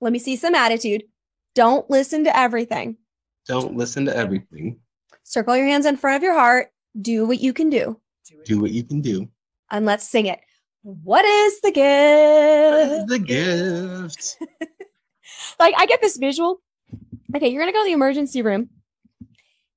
Let 0.00 0.12
me 0.12 0.18
see 0.18 0.36
some 0.36 0.54
attitude. 0.54 1.04
Don't 1.54 1.88
listen 1.90 2.24
to 2.24 2.36
everything. 2.36 2.96
Don't 3.46 3.76
listen 3.76 4.06
to 4.06 4.16
everything. 4.16 4.78
Circle 5.24 5.56
your 5.56 5.66
hands 5.66 5.84
in 5.84 5.96
front 5.96 6.16
of 6.16 6.22
your 6.22 6.34
heart. 6.34 6.68
Do 7.00 7.26
what 7.26 7.40
you 7.40 7.52
can 7.52 7.68
do. 7.68 8.00
Do 8.44 8.60
what 8.60 8.70
you 8.70 8.82
can 8.82 9.00
do. 9.00 9.28
And 9.70 9.84
let's 9.84 10.08
sing 10.08 10.26
it. 10.26 10.40
What 10.82 11.24
is 11.24 11.60
the 11.60 11.68
is 11.68 11.74
gift? 11.74 13.08
the 13.08 13.18
gift. 13.18 14.36
Like 15.60 15.74
I 15.76 15.86
get 15.86 16.00
this 16.00 16.16
visual. 16.16 16.60
Okay, 17.34 17.48
you're 17.48 17.62
gonna 17.62 17.72
go 17.72 17.82
to 17.82 17.86
the 17.86 17.92
emergency 17.92 18.42
room. 18.42 18.70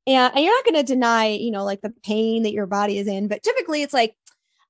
And, 0.07 0.33
and 0.33 0.43
you're 0.43 0.55
not 0.55 0.65
gonna 0.65 0.83
deny, 0.83 1.27
you 1.27 1.51
know, 1.51 1.63
like 1.63 1.81
the 1.81 1.93
pain 2.03 2.43
that 2.43 2.53
your 2.53 2.67
body 2.67 2.97
is 2.97 3.07
in, 3.07 3.27
but 3.27 3.43
typically 3.43 3.81
it's 3.81 3.93
like, 3.93 4.15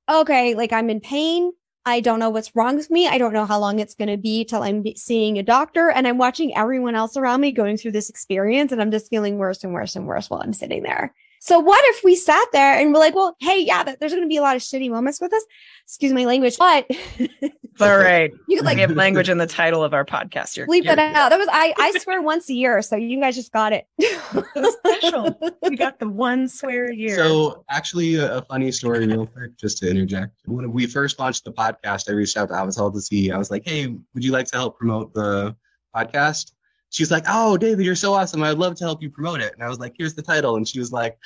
okay, 0.09 0.55
like 0.55 0.73
I'm 0.73 0.89
in 0.89 1.00
pain. 1.00 1.51
I 1.85 2.00
don't 2.00 2.19
know 2.19 2.29
what's 2.29 2.55
wrong 2.55 2.75
with 2.75 2.91
me. 2.91 3.07
I 3.07 3.17
don't 3.17 3.33
know 3.33 3.45
how 3.45 3.59
long 3.59 3.79
it's 3.79 3.95
going 3.95 4.09
to 4.09 4.17
be 4.17 4.45
till 4.45 4.61
I'm 4.61 4.83
seeing 4.95 5.39
a 5.39 5.43
doctor. 5.43 5.89
And 5.89 6.07
I'm 6.07 6.19
watching 6.19 6.55
everyone 6.55 6.93
else 6.93 7.17
around 7.17 7.41
me 7.41 7.51
going 7.51 7.77
through 7.77 7.93
this 7.93 8.07
experience. 8.07 8.71
And 8.71 8.79
I'm 8.79 8.91
just 8.91 9.09
feeling 9.09 9.39
worse 9.39 9.63
and 9.63 9.73
worse 9.73 9.95
and 9.95 10.05
worse 10.05 10.29
while 10.29 10.41
I'm 10.41 10.53
sitting 10.53 10.83
there. 10.83 11.11
So 11.43 11.57
what 11.60 11.83
if 11.86 12.03
we 12.03 12.15
sat 12.15 12.45
there 12.53 12.79
and 12.79 12.93
we're 12.93 13.00
like, 13.00 13.15
well, 13.15 13.36
hey, 13.39 13.62
yeah, 13.62 13.81
th- 13.81 13.98
there's 13.98 14.12
going 14.12 14.24
to 14.24 14.29
be 14.29 14.38
a 14.38 14.43
lot 14.43 14.55
of 14.55 14.62
shitty 14.62 14.91
moments 14.91 15.19
with 15.19 15.31
this. 15.31 15.43
Excuse 15.86 16.13
my 16.13 16.25
language, 16.25 16.55
but 16.60 16.86
It's 17.74 17.81
all 17.81 17.98
right. 17.98 18.31
you 18.48 18.57
could 18.57 18.65
Like 18.65 18.74
like 18.74 18.75
we 18.75 18.81
have 18.81 18.91
language 18.91 19.27
in 19.27 19.39
the 19.39 19.48
title 19.48 19.83
of 19.83 19.93
our 19.95 20.05
podcast. 20.05 20.55
You're, 20.55 20.67
bleep 20.67 20.83
you're 20.83 20.95
that 20.95 21.15
out. 21.15 21.29
That 21.29 21.39
was, 21.39 21.48
I, 21.51 21.74
I 21.79 21.98
swear 21.98 22.21
once 22.21 22.48
a 22.50 22.53
year. 22.53 22.81
So 22.83 22.95
you 22.95 23.19
guys 23.19 23.36
just 23.36 23.51
got 23.51 23.74
it. 23.74 23.88
special. 25.01 25.36
We 25.63 25.77
got 25.77 25.98
the 25.98 26.10
one 26.10 26.48
swear 26.48 26.91
a 26.91 26.95
year. 26.95 27.15
So, 27.15 27.63
actually, 27.69 28.15
a, 28.15 28.38
a 28.38 28.41
funny 28.43 28.71
story, 28.71 29.07
real 29.07 29.25
quick, 29.25 29.57
just 29.57 29.79
to 29.79 29.89
interject. 29.89 30.33
When 30.45 30.71
we 30.71 30.86
first 30.86 31.17
launched 31.17 31.45
the 31.45 31.53
podcast, 31.53 32.07
I 32.07 32.13
reached 32.13 32.38
out 32.38 32.50
to 32.50 32.53
Avital 32.53 32.93
to 32.93 33.01
see. 33.01 33.31
I 33.31 33.38
was 33.38 33.50
like, 33.50 33.63
"Hey, 33.65 33.88
would 33.88 34.24
you 34.24 34.31
like 34.31 34.45
to 34.48 34.57
help 34.57 34.77
promote 34.77 35.13
the 35.13 35.55
podcast?" 35.95 36.51
She's 36.91 37.10
like, 37.10 37.24
"Oh, 37.27 37.57
David, 37.57 37.86
you're 37.86 37.95
so 37.95 38.13
awesome! 38.13 38.43
I'd 38.43 38.57
love 38.57 38.75
to 38.75 38.83
help 38.83 39.01
you 39.01 39.10
promote 39.10 39.41
it." 39.41 39.53
And 39.53 39.63
I 39.63 39.69
was 39.69 39.79
like, 39.79 39.95
"Here's 39.98 40.13
the 40.13 40.21
title," 40.21 40.57
and 40.57 40.67
she 40.67 40.77
was 40.77 40.91
like, 40.91 41.17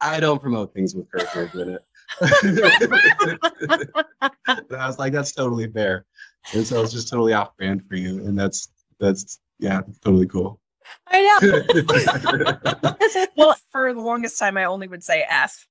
"I 0.00 0.20
don't 0.20 0.42
promote 0.42 0.74
things 0.74 0.94
with 0.94 1.10
curse 1.10 1.34
words 1.34 1.54
in 1.54 1.70
it." 1.70 1.84
and 2.20 2.60
I 4.78 4.86
was 4.86 4.98
like, 4.98 5.12
"That's 5.12 5.32
totally 5.32 5.70
fair," 5.70 6.04
and 6.52 6.66
so 6.66 6.82
it's 6.82 6.92
just 6.92 7.08
totally 7.08 7.32
off 7.32 7.56
brand 7.56 7.84
for 7.88 7.94
you, 7.94 8.18
and 8.26 8.38
that's 8.38 8.68
that's 8.98 9.38
yeah, 9.60 9.80
totally 10.04 10.26
cool. 10.26 10.60
I 11.08 11.38
know. 11.40 13.28
well, 13.36 13.56
for 13.70 13.94
the 13.94 14.00
longest 14.00 14.38
time, 14.38 14.56
I 14.56 14.64
only 14.64 14.88
would 14.88 15.04
say 15.04 15.24
F. 15.28 15.66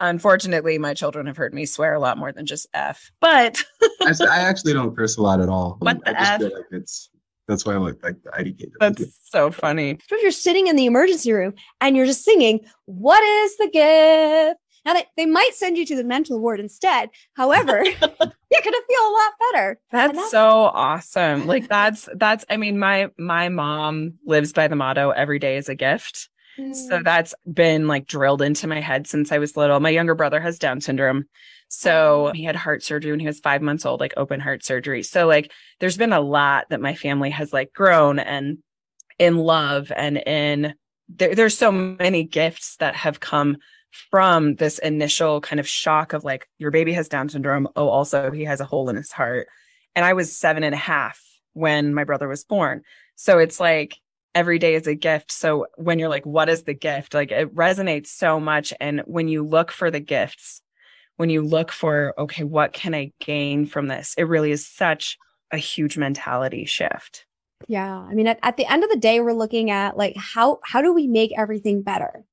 Unfortunately, 0.00 0.78
my 0.78 0.94
children 0.94 1.26
have 1.26 1.36
heard 1.36 1.52
me 1.52 1.66
swear 1.66 1.94
a 1.94 2.00
lot 2.00 2.18
more 2.18 2.32
than 2.32 2.46
just 2.46 2.66
F. 2.72 3.10
But 3.20 3.62
I 4.02 4.40
actually 4.40 4.72
don't 4.72 4.96
curse 4.96 5.16
a 5.16 5.22
lot 5.22 5.40
at 5.40 5.48
all. 5.48 5.76
What 5.80 5.98
I 6.06 6.12
the 6.12 6.18
just 6.18 6.32
F? 6.32 6.40
feel 6.40 6.52
like 6.54 6.66
it's 6.70 7.10
that's 7.48 7.64
why 7.64 7.74
I 7.74 7.78
like 7.78 8.02
like 8.02 8.22
the 8.22 8.30
IDK. 8.30 8.70
that's 8.78 9.18
so 9.24 9.50
funny. 9.50 9.98
So 10.08 10.16
if 10.16 10.22
you're 10.22 10.30
sitting 10.30 10.66
in 10.68 10.76
the 10.76 10.86
emergency 10.86 11.32
room 11.32 11.54
and 11.80 11.96
you're 11.96 12.06
just 12.06 12.24
singing, 12.24 12.60
What 12.84 13.22
is 13.22 13.56
the 13.56 13.68
gift? 13.70 14.60
Now 14.84 14.94
they, 14.94 15.04
they 15.16 15.26
might 15.26 15.54
send 15.54 15.76
you 15.76 15.84
to 15.86 15.96
the 15.96 16.04
mental 16.04 16.38
ward 16.40 16.60
instead. 16.60 17.10
However, 17.34 17.82
you're 17.84 17.98
gonna 18.00 18.84
feel 18.88 19.02
a 19.02 19.16
lot 19.18 19.32
better. 19.52 19.80
That's 19.90 20.12
that's- 20.12 20.30
so 20.30 20.48
awesome. 20.72 21.46
Like 21.46 21.68
that's 21.68 22.08
that's 22.14 22.44
I 22.48 22.56
mean 22.56 22.78
my 22.78 23.08
my 23.18 23.48
mom 23.48 24.14
lives 24.24 24.52
by 24.52 24.68
the 24.68 24.76
motto 24.76 25.10
every 25.10 25.38
day 25.38 25.56
is 25.56 25.68
a 25.68 25.74
gift. 25.74 26.28
So 26.58 26.98
mm. 26.98 27.04
that's 27.04 27.34
been 27.50 27.86
like 27.86 28.06
drilled 28.06 28.42
into 28.42 28.66
my 28.66 28.80
head 28.80 29.06
since 29.06 29.30
I 29.30 29.38
was 29.38 29.56
little. 29.56 29.78
My 29.78 29.90
younger 29.90 30.14
brother 30.14 30.40
has 30.40 30.58
Down 30.58 30.80
syndrome. 30.80 31.26
So 31.68 32.28
oh. 32.28 32.32
he 32.32 32.44
had 32.44 32.56
heart 32.56 32.82
surgery 32.82 33.12
when 33.12 33.20
he 33.20 33.26
was 33.26 33.38
five 33.38 33.62
months 33.62 33.86
old, 33.86 34.00
like 34.00 34.14
open 34.16 34.40
heart 34.40 34.64
surgery. 34.64 35.02
So 35.02 35.26
like 35.26 35.52
there's 35.78 35.96
been 35.96 36.12
a 36.12 36.20
lot 36.20 36.66
that 36.70 36.80
my 36.80 36.94
family 36.94 37.30
has 37.30 37.52
like 37.52 37.72
grown 37.72 38.18
and 38.18 38.58
in 39.18 39.36
love 39.36 39.92
and 39.94 40.16
in 40.16 40.74
there, 41.08 41.34
there's 41.34 41.56
so 41.56 41.70
many 41.72 42.24
gifts 42.24 42.76
that 42.76 42.94
have 42.96 43.20
come 43.20 43.58
from 44.10 44.56
this 44.56 44.78
initial 44.78 45.40
kind 45.40 45.60
of 45.60 45.68
shock 45.68 46.12
of 46.12 46.24
like 46.24 46.48
your 46.58 46.70
baby 46.70 46.92
has 46.92 47.08
Down 47.08 47.28
syndrome. 47.28 47.68
Oh, 47.76 47.88
also 47.88 48.30
he 48.30 48.44
has 48.44 48.60
a 48.60 48.66
hole 48.66 48.88
in 48.90 48.96
his 48.96 49.12
heart. 49.12 49.48
And 49.94 50.04
I 50.04 50.12
was 50.12 50.36
seven 50.36 50.64
and 50.64 50.74
a 50.74 50.78
half 50.78 51.20
when 51.52 51.94
my 51.94 52.04
brother 52.04 52.28
was 52.28 52.44
born. 52.44 52.82
So 53.16 53.38
it's 53.38 53.58
like 53.60 53.96
every 54.34 54.58
day 54.58 54.74
is 54.74 54.86
a 54.86 54.94
gift. 54.94 55.32
So 55.32 55.66
when 55.76 55.98
you're 55.98 56.08
like, 56.08 56.26
what 56.26 56.48
is 56.48 56.64
the 56.64 56.74
gift? 56.74 57.14
Like 57.14 57.30
it 57.30 57.54
resonates 57.54 58.08
so 58.08 58.38
much. 58.38 58.72
And 58.80 59.02
when 59.06 59.28
you 59.28 59.44
look 59.44 59.70
for 59.70 59.90
the 59.90 60.00
gifts, 60.00 60.62
when 61.16 61.30
you 61.30 61.42
look 61.42 61.72
for, 61.72 62.14
okay, 62.18 62.44
what 62.44 62.72
can 62.72 62.94
I 62.94 63.12
gain 63.20 63.66
from 63.66 63.88
this? 63.88 64.14
It 64.16 64.24
really 64.24 64.52
is 64.52 64.66
such 64.66 65.18
a 65.50 65.56
huge 65.56 65.96
mentality 65.96 66.64
shift. 66.64 67.26
Yeah. 67.66 67.98
I 67.98 68.14
mean, 68.14 68.28
at, 68.28 68.38
at 68.42 68.56
the 68.56 68.70
end 68.70 68.84
of 68.84 68.90
the 68.90 68.96
day, 68.96 69.20
we're 69.20 69.32
looking 69.32 69.70
at 69.70 69.96
like 69.96 70.16
how 70.16 70.60
how 70.62 70.80
do 70.80 70.94
we 70.94 71.08
make 71.08 71.32
everything 71.36 71.82
better? 71.82 72.24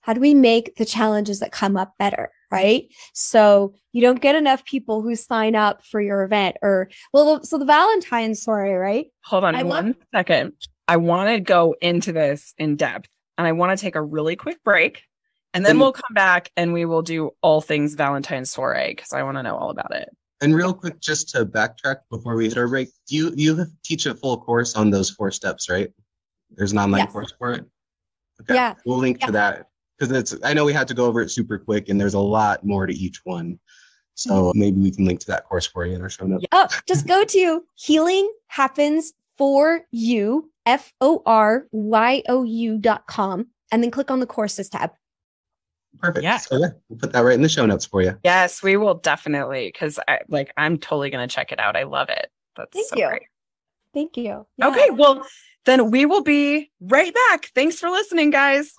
How 0.00 0.12
do 0.12 0.20
we 0.20 0.34
make 0.34 0.76
the 0.76 0.84
challenges 0.84 1.40
that 1.40 1.52
come 1.52 1.76
up 1.76 1.94
better? 1.98 2.32
Right. 2.50 2.86
So 3.12 3.74
you 3.92 4.00
don't 4.00 4.20
get 4.20 4.34
enough 4.34 4.64
people 4.64 5.02
who 5.02 5.14
sign 5.16 5.54
up 5.54 5.84
for 5.84 6.00
your 6.00 6.22
event 6.22 6.56
or 6.62 6.90
well, 7.12 7.42
so 7.44 7.58
the 7.58 7.64
Valentine's 7.64 8.42
soiree, 8.42 8.74
right? 8.74 9.06
Hold 9.24 9.44
on 9.44 9.54
I 9.54 9.62
love- 9.62 9.84
one 9.84 9.96
second. 10.12 10.52
I 10.88 10.96
want 10.98 11.30
to 11.30 11.40
go 11.40 11.74
into 11.80 12.12
this 12.12 12.54
in 12.58 12.76
depth 12.76 13.08
and 13.38 13.46
I 13.46 13.52
want 13.52 13.76
to 13.76 13.82
take 13.82 13.94
a 13.96 14.02
really 14.02 14.36
quick 14.36 14.62
break. 14.64 15.02
And 15.54 15.64
then 15.64 15.76
Mm. 15.76 15.80
we'll 15.80 15.92
come 15.92 16.14
back 16.14 16.50
and 16.56 16.72
we 16.72 16.84
will 16.84 17.02
do 17.02 17.30
all 17.40 17.60
things 17.60 17.94
Valentine's 17.94 18.50
soiree 18.50 18.88
because 18.94 19.12
I 19.12 19.22
want 19.22 19.36
to 19.36 19.42
know 19.42 19.56
all 19.56 19.70
about 19.70 19.94
it. 19.94 20.08
And 20.40 20.54
real 20.54 20.74
quick, 20.74 21.00
just 21.00 21.28
to 21.30 21.46
backtrack 21.46 21.98
before 22.10 22.34
we 22.34 22.48
hit 22.48 22.58
our 22.58 22.68
break, 22.68 22.88
you 23.08 23.32
you 23.36 23.64
teach 23.84 24.04
a 24.06 24.14
full 24.14 24.36
course 24.36 24.74
on 24.74 24.90
those 24.90 25.10
four 25.10 25.30
steps, 25.30 25.70
right? 25.70 25.90
There's 26.50 26.72
an 26.72 26.78
online 26.78 27.04
Yes. 27.04 27.12
course 27.12 27.32
for 27.38 27.52
it. 27.52 27.64
Okay. 28.42 28.54
Yeah. 28.54 28.74
We'll 28.84 28.98
link 28.98 29.18
Yeah. 29.20 29.26
to 29.26 29.32
that 29.32 29.66
because 29.96 30.12
it's. 30.12 30.34
I 30.44 30.52
know 30.52 30.64
we 30.64 30.72
had 30.72 30.88
to 30.88 30.94
go 30.94 31.06
over 31.06 31.20
it 31.22 31.30
super 31.30 31.56
quick, 31.58 31.88
and 31.88 32.00
there's 32.00 32.14
a 32.14 32.18
lot 32.20 32.64
more 32.66 32.84
to 32.86 32.92
each 32.92 33.20
one. 33.24 33.58
So 34.16 34.52
maybe 34.54 34.80
we 34.80 34.90
can 34.90 35.04
link 35.04 35.20
to 35.20 35.26
that 35.28 35.44
course 35.44 35.66
for 35.66 35.86
you 35.86 35.94
in 35.94 36.02
our 36.02 36.10
show 36.10 36.26
notes. 36.26 36.44
Oh, 36.52 36.66
just 36.86 37.06
go 37.06 37.24
to 37.24 37.64
healing 37.74 38.30
happens 38.48 39.12
for 39.36 39.82
you, 39.90 40.50
F 40.66 40.92
O 41.00 41.22
R 41.26 41.66
Y 41.72 42.22
O 42.28 42.42
U 42.44 42.78
dot 42.78 43.06
com, 43.06 43.46
and 43.72 43.82
then 43.82 43.90
click 43.90 44.10
on 44.10 44.20
the 44.20 44.26
courses 44.26 44.68
tab. 44.68 44.90
Perfect. 45.98 46.24
Yeah. 46.24 46.38
So 46.38 46.58
yeah, 46.58 46.70
we'll 46.88 46.98
put 46.98 47.12
that 47.12 47.20
right 47.20 47.34
in 47.34 47.42
the 47.42 47.48
show 47.48 47.66
notes 47.66 47.86
for 47.86 48.02
you. 48.02 48.18
Yes, 48.24 48.62
we 48.62 48.76
will 48.76 48.94
definitely 48.94 49.68
because 49.72 49.98
I 50.08 50.20
like 50.28 50.52
I'm 50.56 50.78
totally 50.78 51.10
gonna 51.10 51.28
check 51.28 51.52
it 51.52 51.60
out. 51.60 51.76
I 51.76 51.84
love 51.84 52.08
it. 52.08 52.30
That's 52.56 52.70
Thank 52.72 52.88
so 52.88 52.96
you. 52.96 53.08
great. 53.08 53.22
Thank 53.92 54.16
you. 54.16 54.46
Yeah. 54.56 54.68
Okay, 54.68 54.90
well 54.90 55.26
then 55.66 55.90
we 55.90 56.04
will 56.04 56.22
be 56.22 56.70
right 56.80 57.14
back. 57.30 57.50
Thanks 57.54 57.78
for 57.78 57.90
listening, 57.90 58.30
guys. 58.30 58.74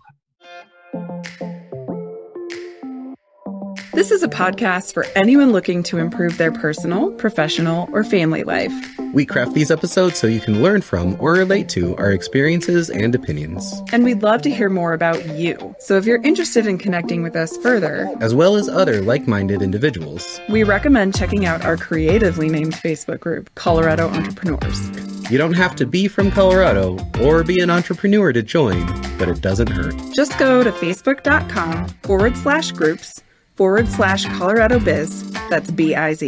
This 3.93 4.11
is 4.11 4.23
a 4.23 4.27
podcast 4.27 4.93
for 4.93 5.05
anyone 5.15 5.53
looking 5.53 5.81
to 5.83 5.99
improve 5.99 6.37
their 6.37 6.51
personal, 6.51 7.11
professional, 7.13 7.87
or 7.93 8.03
family 8.03 8.43
life. 8.43 8.94
We 9.15 9.25
craft 9.25 9.53
these 9.53 9.71
episodes 9.71 10.19
so 10.19 10.27
you 10.27 10.41
can 10.41 10.61
learn 10.61 10.81
from 10.81 11.15
or 11.21 11.31
relate 11.31 11.69
to 11.69 11.95
our 11.95 12.11
experiences 12.11 12.89
and 12.89 13.15
opinions. 13.15 13.81
And 13.93 14.03
we'd 14.03 14.21
love 14.21 14.41
to 14.41 14.51
hear 14.51 14.69
more 14.69 14.91
about 14.91 15.25
you. 15.29 15.73
So 15.79 15.95
if 15.95 16.05
you're 16.05 16.21
interested 16.21 16.67
in 16.67 16.77
connecting 16.77 17.23
with 17.23 17.33
us 17.33 17.55
further, 17.55 18.13
as 18.19 18.35
well 18.35 18.57
as 18.57 18.67
other 18.67 19.01
like 19.01 19.25
minded 19.25 19.61
individuals, 19.61 20.41
we 20.49 20.65
recommend 20.65 21.15
checking 21.15 21.45
out 21.45 21.63
our 21.63 21.77
creatively 21.77 22.49
named 22.49 22.73
Facebook 22.73 23.21
group, 23.21 23.49
Colorado 23.55 24.09
Entrepreneurs. 24.09 25.31
You 25.31 25.37
don't 25.37 25.53
have 25.53 25.77
to 25.77 25.85
be 25.85 26.09
from 26.09 26.29
Colorado 26.29 26.97
or 27.21 27.45
be 27.45 27.61
an 27.61 27.69
entrepreneur 27.69 28.33
to 28.33 28.43
join, 28.43 28.85
but 29.17 29.29
it 29.29 29.39
doesn't 29.39 29.69
hurt. 29.69 29.95
Just 30.13 30.37
go 30.37 30.61
to 30.61 30.73
facebook.com 30.73 31.87
forward 32.03 32.35
slash 32.35 32.73
groups 32.73 33.23
forward 33.55 33.87
slash 33.87 34.25
Colorado 34.37 34.77
Biz, 34.77 35.31
that's 35.49 35.71
B 35.71 35.95
I 35.95 36.15
Z, 36.15 36.27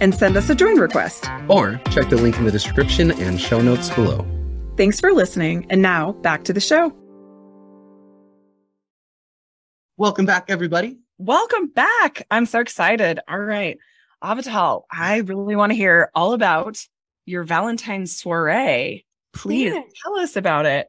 and 0.00 0.14
send 0.14 0.36
us 0.36 0.50
a 0.50 0.54
join 0.54 0.78
request. 0.78 1.26
Or 1.48 1.80
check 1.90 2.08
the 2.08 2.16
link 2.16 2.36
in 2.36 2.44
the 2.44 2.50
description 2.50 3.10
and 3.12 3.40
show 3.40 3.60
notes 3.60 3.90
below. 3.90 4.26
Thanks 4.76 5.00
for 5.00 5.12
listening, 5.12 5.66
and 5.70 5.82
now 5.82 6.12
back 6.12 6.44
to 6.44 6.52
the 6.52 6.60
show. 6.60 6.92
Welcome 9.96 10.26
back, 10.26 10.44
everybody. 10.48 10.98
Welcome 11.18 11.66
back. 11.66 12.24
I'm 12.30 12.46
so 12.46 12.60
excited. 12.60 13.18
All 13.28 13.40
right. 13.40 13.76
Avital, 14.22 14.82
I 14.92 15.18
really 15.18 15.56
want 15.56 15.70
to 15.70 15.76
hear 15.76 16.10
all 16.14 16.32
about 16.32 16.78
your 17.26 17.42
Valentine's 17.42 18.16
soiree. 18.16 19.04
Please 19.32 19.74
yeah. 19.74 19.82
tell 20.04 20.18
us 20.20 20.36
about 20.36 20.66
it. 20.66 20.88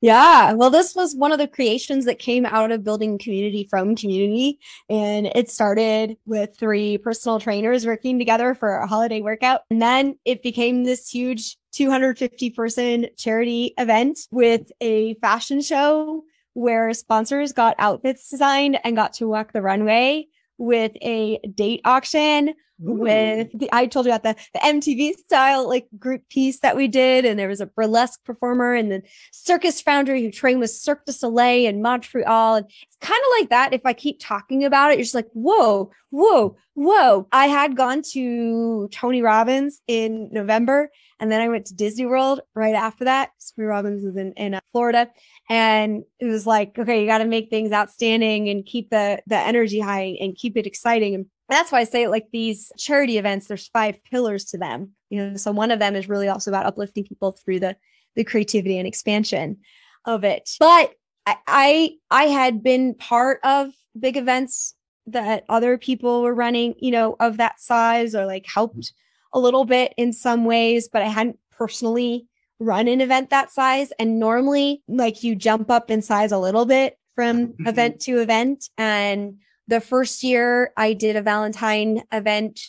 Yeah. 0.00 0.54
Well, 0.54 0.70
this 0.70 0.94
was 0.94 1.14
one 1.14 1.30
of 1.30 1.38
the 1.38 1.46
creations 1.46 2.06
that 2.06 2.18
came 2.18 2.46
out 2.46 2.72
of 2.72 2.82
building 2.82 3.18
community 3.18 3.66
from 3.68 3.94
community. 3.94 4.58
And 4.88 5.26
it 5.34 5.50
started 5.50 6.16
with 6.24 6.56
three 6.58 6.96
personal 6.96 7.38
trainers 7.38 7.84
working 7.84 8.18
together 8.18 8.54
for 8.54 8.76
a 8.76 8.86
holiday 8.86 9.20
workout. 9.20 9.62
And 9.70 9.82
then 9.82 10.18
it 10.24 10.42
became 10.42 10.84
this 10.84 11.10
huge 11.10 11.58
250 11.72 12.50
person 12.50 13.08
charity 13.18 13.74
event 13.76 14.20
with 14.30 14.72
a 14.80 15.14
fashion 15.14 15.60
show 15.60 16.22
where 16.54 16.92
sponsors 16.94 17.52
got 17.52 17.76
outfits 17.78 18.30
designed 18.30 18.78
and 18.84 18.96
got 18.96 19.12
to 19.14 19.28
walk 19.28 19.52
the 19.52 19.62
runway 19.62 20.26
with 20.56 20.92
a 21.02 21.38
date 21.54 21.80
auction 21.84 22.54
with 22.80 23.48
the 23.52 23.68
I 23.72 23.86
told 23.86 24.06
you 24.06 24.12
about 24.12 24.22
the, 24.22 24.42
the 24.54 24.60
MTV 24.60 25.16
style 25.18 25.68
like 25.68 25.86
group 25.98 26.28
piece 26.28 26.60
that 26.60 26.76
we 26.76 26.88
did, 26.88 27.24
and 27.24 27.38
there 27.38 27.48
was 27.48 27.60
a 27.60 27.66
burlesque 27.66 28.24
performer 28.24 28.74
and 28.74 28.90
the 28.90 29.02
circus 29.32 29.80
founder 29.80 30.16
who 30.16 30.30
trained 30.30 30.60
with 30.60 30.70
Cirque 30.70 31.04
du 31.04 31.12
Soleil 31.12 31.68
and 31.68 31.82
Montreal. 31.82 32.56
And 32.56 32.66
it's 32.66 32.96
kind 33.00 33.20
of 33.20 33.40
like 33.40 33.50
that. 33.50 33.74
If 33.74 33.82
I 33.84 33.92
keep 33.92 34.18
talking 34.20 34.64
about 34.64 34.90
it, 34.90 34.96
you're 34.96 35.04
just 35.04 35.14
like, 35.14 35.28
whoa, 35.32 35.90
whoa, 36.10 36.56
whoa. 36.74 37.28
I 37.32 37.46
had 37.46 37.76
gone 37.76 38.02
to 38.12 38.88
Tony 38.90 39.22
Robbins 39.22 39.82
in 39.86 40.30
November, 40.32 40.90
and 41.18 41.30
then 41.30 41.42
I 41.42 41.48
went 41.48 41.66
to 41.66 41.74
Disney 41.74 42.06
World 42.06 42.40
right 42.54 42.74
after 42.74 43.04
that. 43.04 43.30
Tony 43.54 43.66
Robbins 43.66 44.04
is 44.04 44.16
in, 44.16 44.32
in 44.32 44.54
uh, 44.54 44.60
Florida. 44.72 45.10
And 45.50 46.04
it 46.18 46.26
was 46.26 46.46
like, 46.46 46.78
okay, 46.78 47.00
you 47.00 47.06
got 47.06 47.18
to 47.18 47.26
make 47.26 47.50
things 47.50 47.72
outstanding 47.72 48.48
and 48.48 48.64
keep 48.64 48.90
the 48.90 49.20
the 49.26 49.36
energy 49.36 49.80
high 49.80 50.16
and 50.20 50.36
keep 50.36 50.56
it 50.56 50.66
exciting. 50.66 51.14
And 51.14 51.26
that's 51.50 51.72
why 51.72 51.80
I 51.80 51.84
say 51.84 52.08
like 52.08 52.28
these 52.32 52.72
charity 52.78 53.18
events, 53.18 53.46
there's 53.46 53.68
five 53.68 54.02
pillars 54.04 54.46
to 54.46 54.58
them. 54.58 54.92
You 55.10 55.30
know, 55.30 55.36
so 55.36 55.50
one 55.52 55.70
of 55.70 55.78
them 55.78 55.96
is 55.96 56.08
really 56.08 56.28
also 56.28 56.50
about 56.50 56.66
uplifting 56.66 57.04
people 57.04 57.32
through 57.32 57.60
the 57.60 57.76
the 58.16 58.24
creativity 58.24 58.78
and 58.78 58.86
expansion 58.86 59.58
of 60.04 60.24
it. 60.24 60.50
But 60.58 60.94
I 61.26 61.36
I, 61.46 61.92
I 62.10 62.24
had 62.24 62.62
been 62.62 62.94
part 62.94 63.40
of 63.44 63.70
big 63.98 64.16
events 64.16 64.74
that 65.06 65.44
other 65.48 65.76
people 65.78 66.22
were 66.22 66.34
running, 66.34 66.74
you 66.78 66.90
know, 66.90 67.16
of 67.20 67.38
that 67.38 67.60
size 67.60 68.14
or 68.14 68.26
like 68.26 68.46
helped 68.46 68.92
a 69.32 69.38
little 69.38 69.64
bit 69.64 69.92
in 69.96 70.12
some 70.12 70.44
ways, 70.44 70.88
but 70.88 71.02
I 71.02 71.06
hadn't 71.06 71.38
personally 71.50 72.26
run 72.58 72.88
an 72.88 73.00
event 73.00 73.30
that 73.30 73.50
size. 73.50 73.92
And 73.98 74.18
normally, 74.18 74.82
like 74.88 75.22
you 75.22 75.34
jump 75.34 75.70
up 75.70 75.90
in 75.90 76.02
size 76.02 76.32
a 76.32 76.38
little 76.38 76.66
bit 76.66 76.98
from 77.14 77.48
mm-hmm. 77.48 77.66
event 77.66 78.00
to 78.02 78.20
event. 78.20 78.68
And 78.78 79.38
the 79.70 79.80
first 79.80 80.22
year 80.24 80.72
I 80.76 80.92
did 80.92 81.16
a 81.16 81.22
Valentine 81.22 82.02
event, 82.12 82.60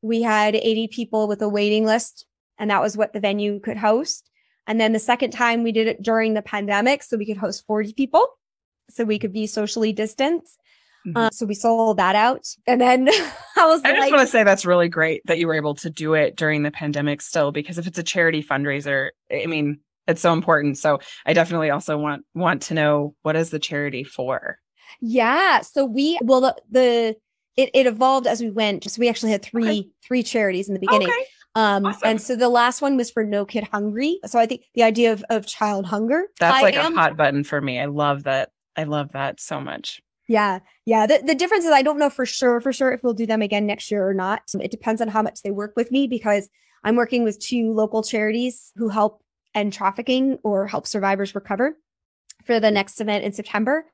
we 0.00 0.22
had 0.22 0.56
80 0.56 0.88
people 0.88 1.28
with 1.28 1.42
a 1.42 1.48
waiting 1.48 1.84
list, 1.84 2.26
and 2.58 2.70
that 2.70 2.80
was 2.80 2.96
what 2.96 3.12
the 3.12 3.20
venue 3.20 3.60
could 3.60 3.76
host. 3.76 4.30
And 4.66 4.80
then 4.80 4.92
the 4.92 4.98
second 4.98 5.30
time 5.30 5.62
we 5.62 5.70
did 5.70 5.86
it 5.86 6.02
during 6.02 6.32
the 6.32 6.42
pandemic, 6.42 7.02
so 7.02 7.18
we 7.18 7.26
could 7.26 7.36
host 7.36 7.64
40 7.66 7.92
people, 7.92 8.26
so 8.90 9.04
we 9.04 9.18
could 9.18 9.34
be 9.34 9.46
socially 9.46 9.92
distanced. 9.92 10.58
Mm-hmm. 11.06 11.16
Uh, 11.16 11.30
so 11.30 11.44
we 11.44 11.54
sold 11.54 11.98
that 11.98 12.16
out. 12.16 12.46
And 12.66 12.80
then 12.80 13.08
I 13.56 13.66
was 13.66 13.82
I 13.84 13.90
like, 13.90 13.96
just 13.98 14.12
want 14.12 14.26
to 14.26 14.32
say 14.32 14.42
that's 14.42 14.66
really 14.66 14.88
great 14.88 15.20
that 15.26 15.38
you 15.38 15.46
were 15.46 15.54
able 15.54 15.74
to 15.76 15.90
do 15.90 16.14
it 16.14 16.36
during 16.36 16.62
the 16.62 16.70
pandemic 16.70 17.20
still, 17.20 17.52
because 17.52 17.76
if 17.76 17.86
it's 17.86 17.98
a 17.98 18.02
charity 18.02 18.42
fundraiser, 18.42 19.10
I 19.30 19.44
mean, 19.46 19.80
it's 20.08 20.22
so 20.22 20.32
important. 20.32 20.78
So 20.78 21.00
I 21.26 21.34
definitely 21.34 21.68
also 21.68 21.98
want 21.98 22.24
want 22.34 22.62
to 22.62 22.74
know 22.74 23.14
what 23.22 23.36
is 23.36 23.50
the 23.50 23.58
charity 23.58 24.04
for? 24.04 24.58
Yeah. 25.00 25.60
So 25.60 25.84
we, 25.84 26.18
well, 26.22 26.40
the, 26.40 26.56
the 26.70 27.16
it, 27.56 27.70
it 27.72 27.86
evolved 27.86 28.26
as 28.26 28.42
we 28.42 28.50
went. 28.50 28.90
So 28.90 29.00
we 29.00 29.08
actually 29.08 29.32
had 29.32 29.42
three, 29.42 29.80
okay. 29.80 29.88
three 30.06 30.22
charities 30.22 30.68
in 30.68 30.74
the 30.74 30.80
beginning. 30.80 31.08
Okay. 31.08 31.26
Um, 31.54 31.86
awesome. 31.86 32.02
and 32.04 32.20
so 32.20 32.36
the 32.36 32.50
last 32.50 32.82
one 32.82 32.98
was 32.98 33.10
for 33.10 33.24
No 33.24 33.46
Kid 33.46 33.64
Hungry. 33.72 34.20
So 34.26 34.38
I 34.38 34.44
think 34.44 34.62
the 34.74 34.82
idea 34.82 35.12
of, 35.12 35.24
of 35.30 35.46
child 35.46 35.86
hunger. 35.86 36.26
That's 36.38 36.58
I 36.58 36.62
like 36.62 36.76
am, 36.76 36.92
a 36.92 37.00
hot 37.00 37.16
button 37.16 37.44
for 37.44 37.60
me. 37.60 37.80
I 37.80 37.86
love 37.86 38.24
that. 38.24 38.50
I 38.76 38.84
love 38.84 39.12
that 39.12 39.40
so 39.40 39.58
much. 39.58 40.02
Yeah. 40.28 40.58
Yeah. 40.84 41.06
The, 41.06 41.22
the 41.24 41.34
difference 41.34 41.64
is 41.64 41.70
I 41.70 41.82
don't 41.82 41.98
know 41.98 42.10
for 42.10 42.26
sure, 42.26 42.60
for 42.60 42.72
sure 42.74 42.92
if 42.92 43.02
we'll 43.02 43.14
do 43.14 43.26
them 43.26 43.40
again 43.40 43.64
next 43.64 43.90
year 43.90 44.06
or 44.06 44.12
not. 44.12 44.42
It 44.60 44.70
depends 44.70 45.00
on 45.00 45.08
how 45.08 45.22
much 45.22 45.40
they 45.42 45.50
work 45.50 45.72
with 45.76 45.90
me 45.90 46.06
because 46.06 46.50
I'm 46.84 46.96
working 46.96 47.24
with 47.24 47.38
two 47.38 47.72
local 47.72 48.02
charities 48.02 48.72
who 48.76 48.88
help 48.88 49.22
end 49.54 49.72
trafficking 49.72 50.38
or 50.44 50.66
help 50.66 50.86
survivors 50.86 51.34
recover 51.34 51.78
for 52.44 52.60
the 52.60 52.70
next 52.70 53.00
event 53.00 53.24
in 53.24 53.32
September. 53.32 53.86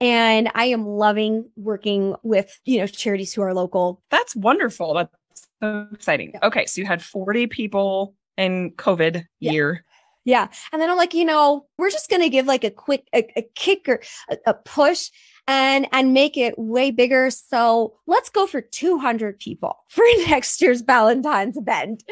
And 0.00 0.50
I 0.54 0.66
am 0.66 0.86
loving 0.86 1.50
working 1.56 2.14
with, 2.22 2.60
you 2.64 2.78
know, 2.78 2.86
charities 2.86 3.32
who 3.32 3.42
are 3.42 3.54
local. 3.54 4.02
That's 4.10 4.34
wonderful. 4.36 4.94
That's 4.94 5.48
so 5.62 5.86
exciting. 5.92 6.32
Yeah. 6.34 6.46
Okay. 6.46 6.66
So 6.66 6.80
you 6.80 6.86
had 6.86 7.02
40 7.02 7.46
people 7.46 8.14
in 8.36 8.72
COVID 8.72 9.26
yeah. 9.40 9.52
year. 9.52 9.84
Yeah. 10.24 10.48
And 10.72 10.80
then 10.80 10.90
I'm 10.90 10.96
like, 10.96 11.14
you 11.14 11.24
know, 11.24 11.66
we're 11.78 11.90
just 11.90 12.10
going 12.10 12.22
to 12.22 12.30
give 12.30 12.46
like 12.46 12.64
a 12.64 12.70
quick, 12.70 13.06
a, 13.14 13.26
a 13.36 13.42
kick 13.54 13.88
or 13.88 14.00
a, 14.30 14.36
a 14.46 14.54
push 14.54 15.10
and 15.46 15.86
and 15.92 16.12
make 16.12 16.36
it 16.36 16.58
way 16.58 16.90
bigger. 16.90 17.30
So 17.30 17.94
let's 18.06 18.30
go 18.30 18.46
for 18.46 18.60
200 18.60 19.38
people 19.38 19.78
for 19.88 20.04
next 20.28 20.60
year's 20.60 20.82
Valentine's 20.82 21.56
event. 21.56 22.04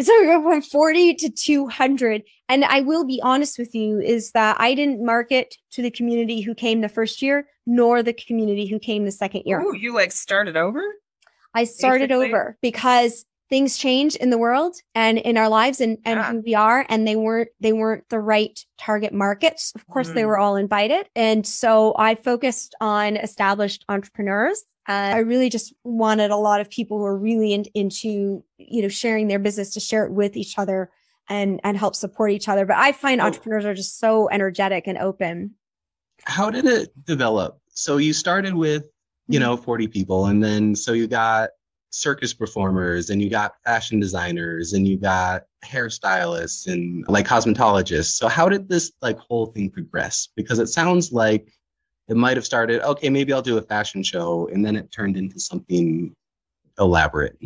So 0.00 0.12
we're 0.20 0.40
going 0.40 0.60
from 0.60 0.62
40 0.62 1.14
to 1.14 1.30
200. 1.30 2.22
And 2.48 2.64
I 2.64 2.80
will 2.80 3.04
be 3.04 3.20
honest 3.22 3.58
with 3.58 3.74
you 3.74 4.00
is 4.00 4.32
that 4.32 4.56
I 4.58 4.74
didn't 4.74 5.04
market 5.04 5.56
to 5.72 5.82
the 5.82 5.90
community 5.90 6.40
who 6.40 6.54
came 6.54 6.80
the 6.80 6.88
first 6.88 7.22
year, 7.22 7.46
nor 7.64 8.02
the 8.02 8.12
community 8.12 8.66
who 8.66 8.78
came 8.78 9.04
the 9.04 9.12
second 9.12 9.42
year. 9.46 9.62
Oh, 9.64 9.72
you 9.72 9.94
like 9.94 10.10
started 10.10 10.56
over? 10.56 10.82
I 11.54 11.64
started 11.64 12.08
Basically. 12.08 12.34
over 12.34 12.58
because 12.60 13.24
things 13.54 13.78
change 13.78 14.16
in 14.16 14.30
the 14.30 14.36
world 14.36 14.74
and 14.96 15.16
in 15.16 15.36
our 15.36 15.48
lives 15.48 15.80
and, 15.80 15.96
and 16.04 16.18
yeah. 16.18 16.32
who 16.32 16.40
we 16.40 16.56
are 16.56 16.84
and 16.88 17.06
they 17.06 17.14
weren't 17.14 17.48
they 17.60 17.72
weren't 17.72 18.02
the 18.08 18.18
right 18.18 18.66
target 18.78 19.12
markets 19.12 19.70
of 19.76 19.86
course 19.86 20.10
mm. 20.10 20.14
they 20.14 20.24
were 20.24 20.36
all 20.36 20.56
invited 20.56 21.08
and 21.14 21.46
so 21.46 21.94
i 21.96 22.16
focused 22.16 22.74
on 22.80 23.16
established 23.16 23.84
entrepreneurs 23.88 24.64
uh, 24.88 25.12
I 25.14 25.18
really 25.20 25.48
just 25.48 25.72
wanted 25.84 26.30
a 26.30 26.36
lot 26.36 26.60
of 26.60 26.68
people 26.68 26.98
who 26.98 27.06
are 27.06 27.16
really 27.16 27.54
in, 27.54 27.64
into, 27.72 28.44
you 28.58 28.82
know, 28.82 28.88
sharing 28.88 29.28
their 29.28 29.38
business 29.38 29.72
to 29.72 29.80
share 29.80 30.04
it 30.04 30.12
with 30.12 30.36
each 30.36 30.58
other 30.58 30.90
and 31.30 31.58
and 31.64 31.78
help 31.78 31.96
support 31.96 32.32
each 32.32 32.50
other. 32.50 32.66
But 32.66 32.76
I 32.76 32.92
find 32.92 33.18
oh. 33.18 33.24
entrepreneurs 33.24 33.64
are 33.64 33.72
just 33.72 33.98
so 33.98 34.28
energetic 34.28 34.86
and 34.86 34.98
open. 34.98 35.54
How 36.26 36.50
did 36.50 36.66
it 36.66 36.90
develop? 37.06 37.58
So 37.68 37.96
you 37.96 38.12
started 38.12 38.52
with, 38.52 38.84
you 39.26 39.40
mm-hmm. 39.40 39.48
know, 39.48 39.56
40 39.56 39.88
people, 39.88 40.26
and 40.26 40.44
then 40.44 40.76
so 40.76 40.92
you 40.92 41.06
got 41.06 41.48
circus 41.94 42.34
performers 42.34 43.10
and 43.10 43.22
you 43.22 43.30
got 43.30 43.54
fashion 43.64 44.00
designers 44.00 44.72
and 44.72 44.86
you 44.86 44.96
got 44.96 45.44
hairstylists 45.64 46.66
and 46.66 47.04
like 47.08 47.24
cosmetologists. 47.24 48.16
So 48.16 48.26
how 48.26 48.48
did 48.48 48.68
this 48.68 48.92
like 49.00 49.16
whole 49.18 49.46
thing 49.46 49.70
progress? 49.70 50.28
Because 50.34 50.58
it 50.58 50.66
sounds 50.66 51.12
like 51.12 51.52
it 52.08 52.16
might 52.16 52.36
have 52.36 52.44
started, 52.44 52.82
okay, 52.82 53.08
maybe 53.08 53.32
I'll 53.32 53.42
do 53.42 53.58
a 53.58 53.62
fashion 53.62 54.02
show, 54.02 54.48
and 54.48 54.66
then 54.66 54.74
it 54.74 54.90
turned 54.90 55.16
into 55.16 55.38
something 55.38 56.12
elaborate. 56.80 57.38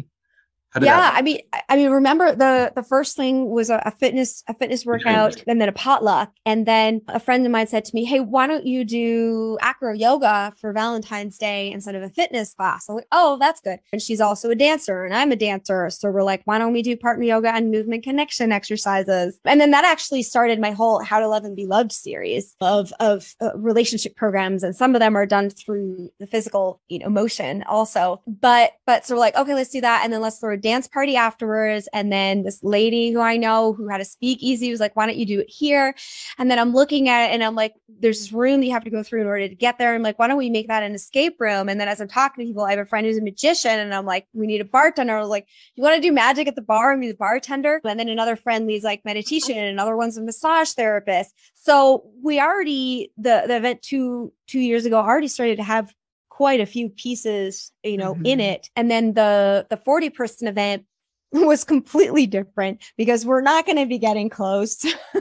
Yeah, 0.80 1.10
I 1.14 1.22
mean, 1.22 1.40
I 1.68 1.76
mean, 1.76 1.90
remember 1.90 2.34
the 2.34 2.72
the 2.74 2.82
first 2.82 3.16
thing 3.16 3.48
was 3.50 3.70
a, 3.70 3.82
a 3.86 3.90
fitness 3.90 4.44
a 4.48 4.54
fitness 4.54 4.84
workout, 4.84 5.42
and 5.46 5.60
then 5.60 5.68
a 5.68 5.72
potluck, 5.72 6.32
and 6.44 6.66
then 6.66 7.00
a 7.08 7.18
friend 7.18 7.44
of 7.46 7.52
mine 7.52 7.66
said 7.66 7.84
to 7.86 7.94
me, 7.94 8.04
"Hey, 8.04 8.20
why 8.20 8.46
don't 8.46 8.66
you 8.66 8.84
do 8.84 9.56
acro 9.62 9.94
yoga 9.94 10.52
for 10.60 10.72
Valentine's 10.72 11.38
Day 11.38 11.70
instead 11.70 11.94
of 11.94 12.02
a 12.02 12.10
fitness 12.10 12.52
class?" 12.52 12.88
I'm 12.88 12.96
like, 12.96 13.06
"Oh, 13.12 13.38
that's 13.40 13.62
good." 13.62 13.78
And 13.92 14.02
she's 14.02 14.20
also 14.20 14.50
a 14.50 14.54
dancer, 14.54 15.04
and 15.04 15.14
I'm 15.14 15.32
a 15.32 15.36
dancer, 15.36 15.88
so 15.88 16.10
we're 16.10 16.22
like, 16.22 16.42
"Why 16.44 16.58
don't 16.58 16.74
we 16.74 16.82
do 16.82 16.96
partner 16.96 17.24
yoga 17.24 17.54
and 17.54 17.70
movement 17.70 18.02
connection 18.02 18.52
exercises?" 18.52 19.38
And 19.46 19.60
then 19.60 19.70
that 19.70 19.84
actually 19.84 20.22
started 20.22 20.60
my 20.60 20.72
whole 20.72 21.02
How 21.02 21.18
to 21.18 21.28
Love 21.28 21.44
and 21.44 21.56
Be 21.56 21.64
Loved 21.64 21.92
series 21.92 22.54
of 22.60 22.92
of 23.00 23.34
uh, 23.40 23.56
relationship 23.56 24.16
programs, 24.16 24.62
and 24.62 24.76
some 24.76 24.94
of 24.94 25.00
them 25.00 25.16
are 25.16 25.26
done 25.26 25.48
through 25.48 26.10
the 26.20 26.26
physical, 26.26 26.82
you 26.88 26.98
know, 26.98 27.08
motion 27.08 27.62
also. 27.62 28.20
But 28.26 28.72
but 28.86 29.06
so 29.06 29.14
we're 29.14 29.20
like, 29.20 29.36
okay, 29.36 29.54
let's 29.54 29.70
do 29.70 29.80
that, 29.80 30.02
and 30.04 30.12
then 30.12 30.20
let's 30.20 30.38
throw 30.38 30.57
dance 30.58 30.86
party 30.86 31.16
afterwards. 31.16 31.88
And 31.92 32.12
then 32.12 32.42
this 32.42 32.62
lady 32.62 33.10
who 33.10 33.20
I 33.20 33.36
know 33.36 33.72
who 33.72 33.88
had 33.88 34.00
a 34.00 34.04
speakeasy 34.04 34.70
was 34.70 34.80
like, 34.80 34.96
why 34.96 35.06
don't 35.06 35.16
you 35.16 35.26
do 35.26 35.40
it 35.40 35.48
here? 35.48 35.94
And 36.38 36.50
then 36.50 36.58
I'm 36.58 36.72
looking 36.72 37.08
at 37.08 37.28
it 37.28 37.34
and 37.34 37.44
I'm 37.44 37.54
like, 37.54 37.74
there's 37.88 38.20
this 38.20 38.32
room 38.32 38.60
that 38.60 38.66
you 38.66 38.72
have 38.72 38.84
to 38.84 38.90
go 38.90 39.02
through 39.02 39.22
in 39.22 39.26
order 39.26 39.48
to 39.48 39.54
get 39.54 39.78
there. 39.78 39.94
I'm 39.94 40.02
like, 40.02 40.18
why 40.18 40.28
don't 40.28 40.36
we 40.36 40.50
make 40.50 40.68
that 40.68 40.82
an 40.82 40.94
escape 40.94 41.36
room? 41.40 41.68
And 41.68 41.80
then 41.80 41.88
as 41.88 42.00
I'm 42.00 42.08
talking 42.08 42.44
to 42.44 42.48
people, 42.48 42.64
I 42.64 42.70
have 42.70 42.80
a 42.80 42.86
friend 42.86 43.06
who's 43.06 43.18
a 43.18 43.22
magician 43.22 43.78
and 43.78 43.94
I'm 43.94 44.06
like, 44.06 44.26
we 44.32 44.46
need 44.46 44.60
a 44.60 44.64
bartender. 44.64 45.16
I 45.16 45.20
was 45.20 45.28
like, 45.28 45.46
you 45.74 45.82
want 45.82 45.96
to 45.96 46.02
do 46.02 46.12
magic 46.12 46.48
at 46.48 46.56
the 46.56 46.62
bar 46.62 46.92
and 46.92 47.00
be 47.00 47.08
the 47.08 47.14
bartender? 47.14 47.80
And 47.84 47.98
then 47.98 48.08
another 48.08 48.36
friend 48.36 48.66
leads 48.66 48.84
like 48.84 49.04
meditation 49.04 49.56
and 49.56 49.68
another 49.68 49.96
one's 49.96 50.16
a 50.16 50.22
massage 50.22 50.72
therapist. 50.72 51.34
So 51.54 52.10
we 52.22 52.40
already, 52.40 53.12
the, 53.16 53.44
the 53.46 53.56
event 53.56 53.82
two, 53.82 54.32
two 54.46 54.60
years 54.60 54.86
ago 54.86 54.98
already 54.98 55.28
started 55.28 55.56
to 55.56 55.62
have 55.62 55.92
quite 56.38 56.60
a 56.60 56.66
few 56.66 56.88
pieces, 56.88 57.72
you 57.82 57.96
know, 57.96 58.14
mm-hmm. 58.14 58.26
in 58.26 58.38
it. 58.38 58.70
And 58.76 58.88
then 58.88 59.14
the 59.14 59.66
the 59.70 59.76
40 59.76 60.10
person 60.10 60.46
event 60.46 60.84
was 61.32 61.64
completely 61.64 62.26
different 62.28 62.80
because 62.96 63.26
we're 63.26 63.40
not 63.40 63.66
going 63.66 63.76
to 63.78 63.86
be 63.86 63.98
getting 63.98 64.30
close. 64.30 64.84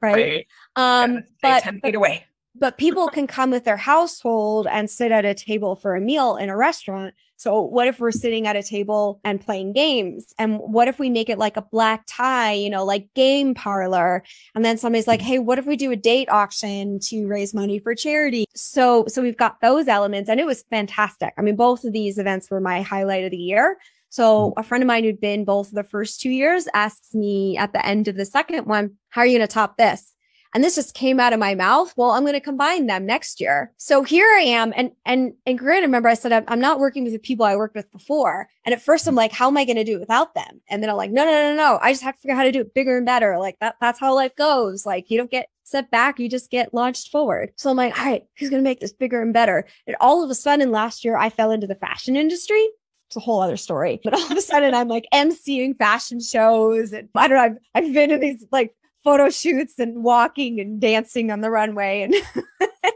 right? 0.00 0.46
Um 0.74 1.16
yeah, 1.16 1.20
but 1.42 1.62
10 1.64 1.80
feet 1.82 1.94
away. 1.94 2.24
But 2.54 2.78
people 2.78 3.08
can 3.08 3.26
come 3.26 3.50
with 3.50 3.64
their 3.64 3.76
household 3.76 4.66
and 4.66 4.88
sit 4.88 5.12
at 5.12 5.26
a 5.26 5.34
table 5.34 5.76
for 5.76 5.94
a 5.94 6.00
meal 6.00 6.36
in 6.36 6.48
a 6.48 6.56
restaurant 6.56 7.12
so 7.36 7.60
what 7.60 7.86
if 7.86 8.00
we're 8.00 8.10
sitting 8.10 8.46
at 8.46 8.56
a 8.56 8.62
table 8.62 9.20
and 9.22 9.40
playing 9.40 9.74
games? 9.74 10.34
And 10.38 10.58
what 10.58 10.88
if 10.88 10.98
we 10.98 11.10
make 11.10 11.28
it 11.28 11.38
like 11.38 11.56
a 11.56 11.62
black 11.62 12.04
tie, 12.06 12.52
you 12.52 12.70
know, 12.70 12.84
like 12.84 13.12
game 13.14 13.54
parlor? 13.54 14.24
And 14.54 14.64
then 14.64 14.78
somebody's 14.78 15.06
like, 15.06 15.20
Hey, 15.20 15.38
what 15.38 15.58
if 15.58 15.66
we 15.66 15.76
do 15.76 15.92
a 15.92 15.96
date 15.96 16.30
auction 16.30 16.98
to 17.00 17.26
raise 17.26 17.52
money 17.52 17.78
for 17.78 17.94
charity? 17.94 18.46
So, 18.54 19.04
so 19.08 19.22
we've 19.22 19.36
got 19.36 19.60
those 19.60 19.86
elements 19.86 20.30
and 20.30 20.40
it 20.40 20.46
was 20.46 20.64
fantastic. 20.70 21.34
I 21.36 21.42
mean, 21.42 21.56
both 21.56 21.84
of 21.84 21.92
these 21.92 22.18
events 22.18 22.50
were 22.50 22.60
my 22.60 22.82
highlight 22.82 23.24
of 23.24 23.30
the 23.30 23.36
year. 23.36 23.78
So 24.08 24.50
mm-hmm. 24.50 24.60
a 24.60 24.62
friend 24.62 24.82
of 24.82 24.88
mine 24.88 25.04
who'd 25.04 25.20
been 25.20 25.44
both 25.44 25.70
the 25.70 25.84
first 25.84 26.20
two 26.20 26.30
years 26.30 26.66
asks 26.72 27.14
me 27.14 27.58
at 27.58 27.72
the 27.72 27.84
end 27.84 28.08
of 28.08 28.16
the 28.16 28.24
second 28.24 28.66
one, 28.66 28.96
how 29.10 29.20
are 29.20 29.26
you 29.26 29.38
going 29.38 29.46
to 29.46 29.52
top 29.52 29.76
this? 29.76 30.15
And 30.56 30.64
this 30.64 30.76
just 30.76 30.94
came 30.94 31.20
out 31.20 31.34
of 31.34 31.38
my 31.38 31.54
mouth. 31.54 31.92
Well, 31.98 32.12
I'm 32.12 32.22
going 32.22 32.32
to 32.32 32.40
combine 32.40 32.86
them 32.86 33.04
next 33.04 33.42
year. 33.42 33.74
So 33.76 34.02
here 34.02 34.26
I 34.26 34.40
am. 34.40 34.72
And, 34.74 34.90
and, 35.04 35.34
and 35.44 35.58
great. 35.58 35.82
remember 35.82 36.08
I 36.08 36.14
said, 36.14 36.32
I'm, 36.32 36.44
I'm 36.48 36.60
not 36.60 36.78
working 36.78 37.04
with 37.04 37.12
the 37.12 37.18
people 37.18 37.44
I 37.44 37.56
worked 37.56 37.74
with 37.74 37.92
before. 37.92 38.48
And 38.64 38.72
at 38.72 38.80
first 38.80 39.06
I'm 39.06 39.14
like, 39.14 39.32
how 39.32 39.48
am 39.48 39.58
I 39.58 39.66
going 39.66 39.76
to 39.76 39.84
do 39.84 39.96
it 39.96 40.00
without 40.00 40.34
them? 40.34 40.62
And 40.70 40.82
then 40.82 40.88
I'm 40.88 40.96
like, 40.96 41.10
no, 41.10 41.26
no, 41.26 41.30
no, 41.30 41.54
no. 41.54 41.78
I 41.82 41.92
just 41.92 42.02
have 42.04 42.14
to 42.14 42.22
figure 42.22 42.32
out 42.32 42.38
how 42.38 42.44
to 42.44 42.52
do 42.52 42.62
it 42.62 42.72
bigger 42.72 42.96
and 42.96 43.04
better. 43.04 43.38
Like 43.38 43.58
that, 43.60 43.76
that's 43.82 44.00
how 44.00 44.14
life 44.14 44.34
goes. 44.34 44.86
Like 44.86 45.10
you 45.10 45.18
don't 45.18 45.30
get 45.30 45.50
set 45.64 45.90
back. 45.90 46.18
You 46.18 46.26
just 46.26 46.50
get 46.50 46.72
launched 46.72 47.10
forward. 47.10 47.52
So 47.56 47.68
I'm 47.68 47.76
like, 47.76 47.98
all 47.98 48.06
right, 48.06 48.24
who's 48.38 48.48
going 48.48 48.62
to 48.64 48.66
make 48.66 48.80
this 48.80 48.94
bigger 48.94 49.20
and 49.20 49.34
better? 49.34 49.66
And 49.86 49.94
all 50.00 50.24
of 50.24 50.30
a 50.30 50.34
sudden 50.34 50.70
last 50.70 51.04
year 51.04 51.18
I 51.18 51.28
fell 51.28 51.50
into 51.50 51.66
the 51.66 51.74
fashion 51.74 52.16
industry 52.16 52.66
it's 53.08 53.16
a 53.16 53.20
whole 53.20 53.40
other 53.40 53.56
story. 53.58 54.00
But 54.02 54.14
all 54.14 54.32
of 54.32 54.36
a 54.36 54.40
sudden, 54.40 54.74
I'm 54.74 54.88
like 54.88 55.06
emceeing 55.14 55.78
fashion 55.78 56.18
shows, 56.18 56.92
and 56.92 57.08
I 57.14 57.28
don't 57.28 57.36
know. 57.36 57.44
I've, 57.44 57.58
I've 57.84 57.94
been 57.94 58.10
in 58.10 58.18
these 58.18 58.44
like 58.50 58.74
photo 59.06 59.30
shoots 59.30 59.78
and 59.78 60.02
walking 60.02 60.58
and 60.58 60.80
dancing 60.80 61.30
on 61.30 61.40
the 61.40 61.48
runway 61.48 62.02
and 62.02 62.12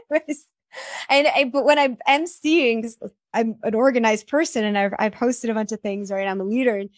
and 1.09 1.27
I, 1.27 1.45
but 1.45 1.63
when 1.63 1.79
I'm 1.79 1.97
emceeing, 2.05 2.93
I'm 3.33 3.55
an 3.63 3.75
organized 3.75 4.27
person 4.27 4.65
and 4.65 4.77
I've, 4.77 4.93
I've 4.99 5.13
posted 5.13 5.49
a 5.49 5.53
bunch 5.53 5.71
of 5.71 5.79
things, 5.79 6.11
right? 6.11 6.27
I'm 6.27 6.41
a 6.41 6.43
leader 6.43 6.75
and 6.75 6.89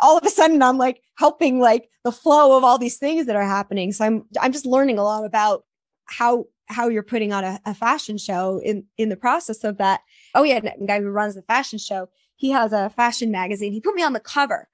all 0.00 0.16
of 0.16 0.24
a 0.24 0.30
sudden 0.30 0.62
I'm 0.62 0.78
like 0.78 1.02
helping 1.18 1.60
like 1.60 1.90
the 2.04 2.12
flow 2.12 2.56
of 2.56 2.64
all 2.64 2.78
these 2.78 2.96
things 2.96 3.26
that 3.26 3.36
are 3.36 3.46
happening. 3.46 3.92
So 3.92 4.06
I'm, 4.06 4.24
I'm 4.40 4.52
just 4.52 4.64
learning 4.64 4.98
a 4.98 5.04
lot 5.04 5.26
about 5.26 5.64
how, 6.06 6.46
how 6.68 6.88
you're 6.88 7.02
putting 7.02 7.34
on 7.34 7.44
a, 7.44 7.60
a 7.66 7.74
fashion 7.74 8.16
show 8.16 8.62
in, 8.64 8.84
in 8.96 9.10
the 9.10 9.16
process 9.16 9.62
of 9.62 9.76
that. 9.76 10.00
Oh 10.34 10.42
yeah. 10.42 10.60
The 10.60 10.86
guy 10.86 11.02
who 11.02 11.10
runs 11.10 11.34
the 11.34 11.42
fashion 11.42 11.78
show, 11.78 12.08
he 12.36 12.50
has 12.52 12.72
a 12.72 12.88
fashion 12.88 13.30
magazine. 13.30 13.74
He 13.74 13.80
put 13.82 13.94
me 13.94 14.02
on 14.02 14.14
the 14.14 14.20
cover 14.20 14.68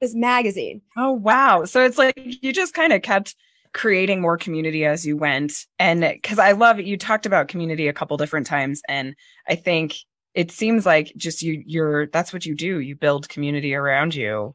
this 0.00 0.14
magazine. 0.14 0.82
Oh 0.96 1.12
wow. 1.12 1.64
So 1.64 1.84
it's 1.84 1.98
like 1.98 2.14
you 2.16 2.52
just 2.52 2.74
kind 2.74 2.92
of 2.92 3.02
kept 3.02 3.34
creating 3.72 4.20
more 4.20 4.38
community 4.38 4.84
as 4.84 5.06
you 5.06 5.16
went. 5.16 5.52
And 5.78 6.00
because 6.00 6.38
I 6.38 6.52
love 6.52 6.78
it, 6.78 6.86
you 6.86 6.96
talked 6.96 7.26
about 7.26 7.48
community 7.48 7.88
a 7.88 7.92
couple 7.92 8.16
different 8.16 8.46
times. 8.46 8.80
And 8.88 9.14
I 9.48 9.54
think 9.54 9.96
it 10.34 10.50
seems 10.50 10.86
like 10.86 11.12
just 11.16 11.42
you 11.42 11.62
you're 11.66 12.06
that's 12.06 12.32
what 12.32 12.46
you 12.46 12.54
do. 12.54 12.80
You 12.80 12.96
build 12.96 13.28
community 13.28 13.74
around 13.74 14.14
you. 14.14 14.54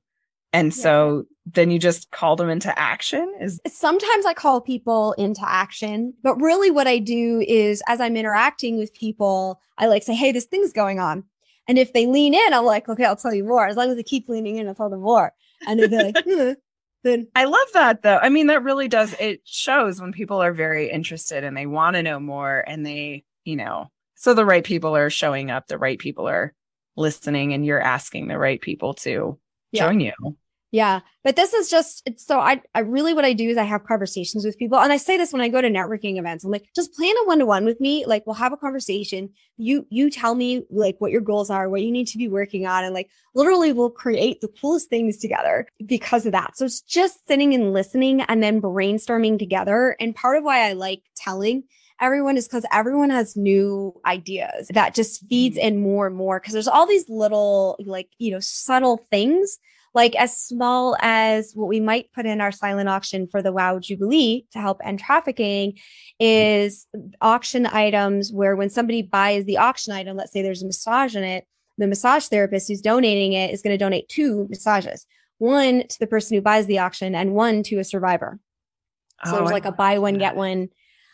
And 0.53 0.75
yeah. 0.75 0.83
so 0.83 1.25
then 1.45 1.71
you 1.71 1.79
just 1.79 2.11
call 2.11 2.35
them 2.35 2.49
into 2.49 2.77
action 2.77 3.33
is 3.39 3.59
sometimes 3.67 4.25
i 4.25 4.33
call 4.33 4.61
people 4.61 5.13
into 5.13 5.41
action 5.43 6.13
but 6.23 6.35
really 6.35 6.69
what 6.69 6.87
i 6.87 6.99
do 6.99 7.43
is 7.47 7.81
as 7.87 7.99
i'm 7.99 8.15
interacting 8.15 8.77
with 8.77 8.93
people 8.93 9.59
i 9.77 9.87
like 9.87 10.03
say 10.03 10.13
hey 10.13 10.31
this 10.31 10.45
thing's 10.45 10.73
going 10.73 10.99
on 10.99 11.23
and 11.67 11.77
if 11.77 11.93
they 11.93 12.07
lean 12.07 12.33
in, 12.33 12.53
I'm 12.53 12.65
like, 12.65 12.89
okay, 12.89 13.05
I'll 13.05 13.15
tell 13.15 13.33
you 13.33 13.43
more. 13.43 13.67
As 13.67 13.77
long 13.77 13.89
as 13.89 13.95
they 13.95 14.03
keep 14.03 14.27
leaning 14.27 14.57
in, 14.57 14.67
I'll 14.67 14.75
tell 14.75 14.89
them 14.89 15.01
more. 15.01 15.33
And 15.67 15.79
they're 15.79 16.03
like, 16.05 16.23
hmm, 16.27 16.51
then 17.03 17.27
I 17.35 17.45
love 17.45 17.67
that 17.73 18.01
though. 18.01 18.17
I 18.17 18.29
mean, 18.29 18.47
that 18.47 18.63
really 18.63 18.87
does 18.87 19.13
it 19.19 19.41
shows 19.45 20.01
when 20.01 20.11
people 20.11 20.41
are 20.41 20.53
very 20.53 20.89
interested 20.89 21.43
and 21.43 21.55
they 21.55 21.65
want 21.65 21.95
to 21.95 22.03
know 22.03 22.19
more 22.19 22.63
and 22.67 22.85
they, 22.85 23.23
you 23.43 23.55
know, 23.55 23.89
so 24.15 24.33
the 24.33 24.45
right 24.45 24.63
people 24.63 24.95
are 24.95 25.09
showing 25.09 25.49
up, 25.49 25.67
the 25.67 25.79
right 25.79 25.97
people 25.97 26.27
are 26.27 26.53
listening, 26.95 27.53
and 27.53 27.65
you're 27.65 27.81
asking 27.81 28.27
the 28.27 28.37
right 28.37 28.61
people 28.61 28.93
to 28.95 29.39
yeah. 29.71 29.87
join 29.87 29.99
you. 29.99 30.13
Yeah. 30.71 31.01
But 31.23 31.35
this 31.35 31.53
is 31.53 31.69
just 31.69 32.09
so 32.17 32.39
I 32.39 32.61
I 32.73 32.79
really 32.79 33.13
what 33.13 33.25
I 33.25 33.33
do 33.33 33.49
is 33.49 33.57
I 33.57 33.63
have 33.63 33.83
conversations 33.83 34.45
with 34.45 34.57
people. 34.57 34.79
And 34.79 34.91
I 34.91 34.97
say 34.97 35.17
this 35.17 35.33
when 35.33 35.41
I 35.41 35.49
go 35.49 35.61
to 35.61 35.69
networking 35.69 36.17
events. 36.17 36.45
I'm 36.45 36.51
like, 36.51 36.69
just 36.73 36.93
plan 36.95 37.13
a 37.21 37.27
one-to-one 37.27 37.65
with 37.65 37.81
me. 37.81 38.05
Like 38.05 38.25
we'll 38.25 38.35
have 38.35 38.53
a 38.53 38.57
conversation. 38.57 39.29
You 39.57 39.85
you 39.89 40.09
tell 40.09 40.33
me 40.33 40.63
like 40.69 40.95
what 40.99 41.11
your 41.11 41.21
goals 41.21 41.49
are, 41.49 41.69
what 41.69 41.81
you 41.81 41.91
need 41.91 42.07
to 42.07 42.17
be 42.17 42.29
working 42.29 42.65
on. 42.65 42.85
And 42.85 42.93
like 42.93 43.09
literally 43.35 43.73
we'll 43.73 43.89
create 43.89 44.39
the 44.39 44.47
coolest 44.47 44.89
things 44.89 45.17
together 45.17 45.67
because 45.85 46.25
of 46.25 46.31
that. 46.31 46.57
So 46.57 46.65
it's 46.65 46.81
just 46.81 47.27
sitting 47.27 47.53
and 47.53 47.73
listening 47.73 48.21
and 48.21 48.41
then 48.41 48.61
brainstorming 48.61 49.39
together. 49.39 49.97
And 49.99 50.15
part 50.15 50.37
of 50.37 50.45
why 50.45 50.69
I 50.69 50.73
like 50.73 51.03
telling 51.17 51.63
everyone 51.99 52.37
is 52.37 52.47
because 52.47 52.65
everyone 52.71 53.09
has 53.09 53.35
new 53.35 53.93
ideas 54.05 54.69
that 54.73 54.95
just 54.95 55.27
feeds 55.27 55.57
mm-hmm. 55.57 55.67
in 55.67 55.81
more 55.81 56.07
and 56.07 56.15
more. 56.15 56.39
Cause 56.39 56.53
there's 56.53 56.67
all 56.67 56.87
these 56.87 57.09
little 57.09 57.75
like, 57.85 58.07
you 58.19 58.31
know, 58.31 58.39
subtle 58.39 59.05
things 59.11 59.59
like 59.93 60.15
as 60.15 60.37
small 60.37 60.95
as 61.01 61.51
what 61.53 61.67
we 61.67 61.79
might 61.79 62.11
put 62.13 62.25
in 62.25 62.39
our 62.39 62.51
silent 62.51 62.87
auction 62.87 63.27
for 63.27 63.41
the 63.41 63.51
Wow 63.51 63.79
Jubilee 63.79 64.45
to 64.51 64.59
help 64.59 64.79
end 64.83 64.99
trafficking 64.99 65.77
is 66.19 66.87
auction 67.19 67.65
items 67.65 68.31
where 68.31 68.55
when 68.55 68.69
somebody 68.69 69.01
buys 69.01 69.45
the 69.45 69.57
auction 69.57 69.93
item, 69.93 70.15
let's 70.15 70.31
say 70.31 70.41
there's 70.41 70.63
a 70.63 70.67
massage 70.67 71.15
in 71.15 71.23
it, 71.23 71.45
the 71.77 71.87
massage 71.87 72.25
therapist 72.27 72.67
who's 72.67 72.81
donating 72.81 73.33
it 73.33 73.51
is 73.51 73.61
going 73.61 73.73
to 73.73 73.83
donate 73.83 74.07
two 74.07 74.47
massages, 74.49 75.05
one 75.39 75.87
to 75.87 75.99
the 75.99 76.07
person 76.07 76.35
who 76.35 76.41
buys 76.41 76.67
the 76.67 76.79
auction 76.79 77.13
and 77.13 77.33
one 77.33 77.63
to 77.63 77.79
a 77.79 77.83
survivor. 77.83 78.39
So 79.25 79.33
oh, 79.33 79.37
there's 79.37 79.51
like 79.51 79.65
a 79.65 79.71
buy 79.71 79.99
one, 79.99 80.17
get 80.17 80.35
one, 80.35 80.69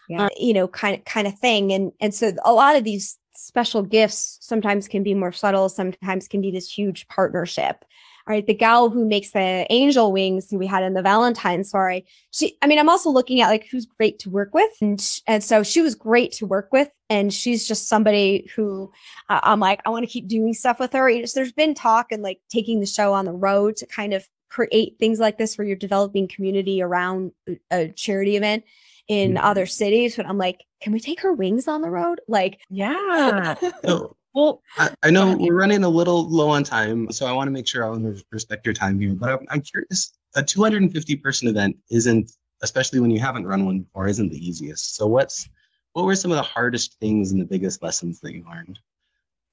yeah. 0.07 0.25
uh, 0.25 0.29
you 0.37 0.53
know, 0.53 0.67
kind 0.67 0.95
of, 0.97 1.05
kind 1.05 1.27
of 1.27 1.37
thing. 1.39 1.73
And, 1.73 1.91
and 1.99 2.13
so 2.13 2.31
a 2.45 2.53
lot 2.53 2.75
of 2.75 2.83
these 2.83 3.17
special 3.35 3.81
gifts 3.81 4.37
sometimes 4.41 4.87
can 4.87 5.03
be 5.03 5.13
more 5.13 5.31
subtle, 5.31 5.69
sometimes 5.69 6.27
can 6.27 6.41
be 6.41 6.51
this 6.51 6.71
huge 6.71 7.07
partnership 7.07 7.83
right? 8.27 8.45
The 8.45 8.53
gal 8.53 8.89
who 8.89 9.05
makes 9.05 9.31
the 9.31 9.65
angel 9.69 10.11
wings 10.11 10.49
we 10.51 10.67
had 10.67 10.83
in 10.83 10.93
the 10.93 11.01
Valentine 11.01 11.63
soiree. 11.63 12.05
She, 12.31 12.57
I 12.61 12.67
mean, 12.67 12.79
I'm 12.79 12.89
also 12.89 13.09
looking 13.09 13.41
at 13.41 13.49
like 13.49 13.67
who's 13.69 13.85
great 13.85 14.19
to 14.19 14.29
work 14.29 14.53
with. 14.53 14.71
And, 14.81 15.03
and 15.27 15.43
so 15.43 15.63
she 15.63 15.81
was 15.81 15.95
great 15.95 16.33
to 16.33 16.45
work 16.45 16.69
with. 16.71 16.89
And 17.09 17.33
she's 17.33 17.67
just 17.67 17.87
somebody 17.87 18.49
who 18.55 18.91
uh, 19.29 19.39
I'm 19.43 19.59
like, 19.59 19.81
I 19.85 19.89
want 19.89 20.03
to 20.03 20.11
keep 20.11 20.27
doing 20.27 20.53
stuff 20.53 20.79
with 20.79 20.93
her. 20.93 21.11
There's 21.33 21.53
been 21.53 21.73
talk 21.73 22.11
and 22.11 22.21
like 22.21 22.39
taking 22.49 22.79
the 22.79 22.85
show 22.85 23.13
on 23.13 23.25
the 23.25 23.31
road 23.31 23.77
to 23.77 23.85
kind 23.85 24.13
of 24.13 24.27
create 24.49 24.97
things 24.99 25.19
like 25.19 25.37
this 25.37 25.57
where 25.57 25.67
you're 25.67 25.75
developing 25.75 26.27
community 26.27 26.81
around 26.81 27.31
a 27.71 27.89
charity 27.89 28.35
event 28.35 28.63
in 29.07 29.35
mm-hmm. 29.35 29.45
other 29.45 29.65
cities. 29.65 30.15
But 30.15 30.25
I'm 30.25 30.37
like, 30.37 30.63
can 30.81 30.93
we 30.93 30.99
take 30.99 31.21
her 31.21 31.33
wings 31.33 31.67
on 31.67 31.81
the 31.81 31.89
road? 31.89 32.19
Like, 32.27 32.59
yeah. 32.69 33.55
Well, 34.37 34.61
I, 34.77 34.91
I 35.01 35.09
know 35.09 35.35
we're 35.35 35.55
running 35.55 35.83
a 35.83 35.89
little 35.89 36.29
low 36.29 36.49
on 36.49 36.63
time, 36.63 37.11
so 37.11 37.25
I 37.25 37.31
want 37.31 37.47
to 37.47 37.51
make 37.51 37.67
sure 37.67 37.83
I 37.83 38.13
respect 38.31 38.67
your 38.67 38.75
time 38.75 38.99
here. 38.99 39.15
But 39.15 39.31
I'm, 39.31 39.47
I'm 39.49 39.61
curious, 39.61 40.13
a 40.35 40.43
250 40.43 41.15
person 41.15 41.47
event 41.47 41.75
isn't, 41.89 42.31
especially 42.61 42.99
when 42.99 43.09
you 43.09 43.19
haven't 43.19 43.47
run 43.47 43.65
one 43.65 43.79
before, 43.79 44.07
isn't 44.07 44.29
the 44.29 44.37
easiest. 44.37 44.95
So 44.95 45.07
what's 45.07 45.49
what 45.93 46.05
were 46.05 46.15
some 46.15 46.29
of 46.29 46.37
the 46.37 46.43
hardest 46.43 46.99
things 46.99 47.31
and 47.31 47.41
the 47.41 47.45
biggest 47.45 47.81
lessons 47.81 48.19
that 48.19 48.31
you 48.31 48.45
learned? 48.47 48.77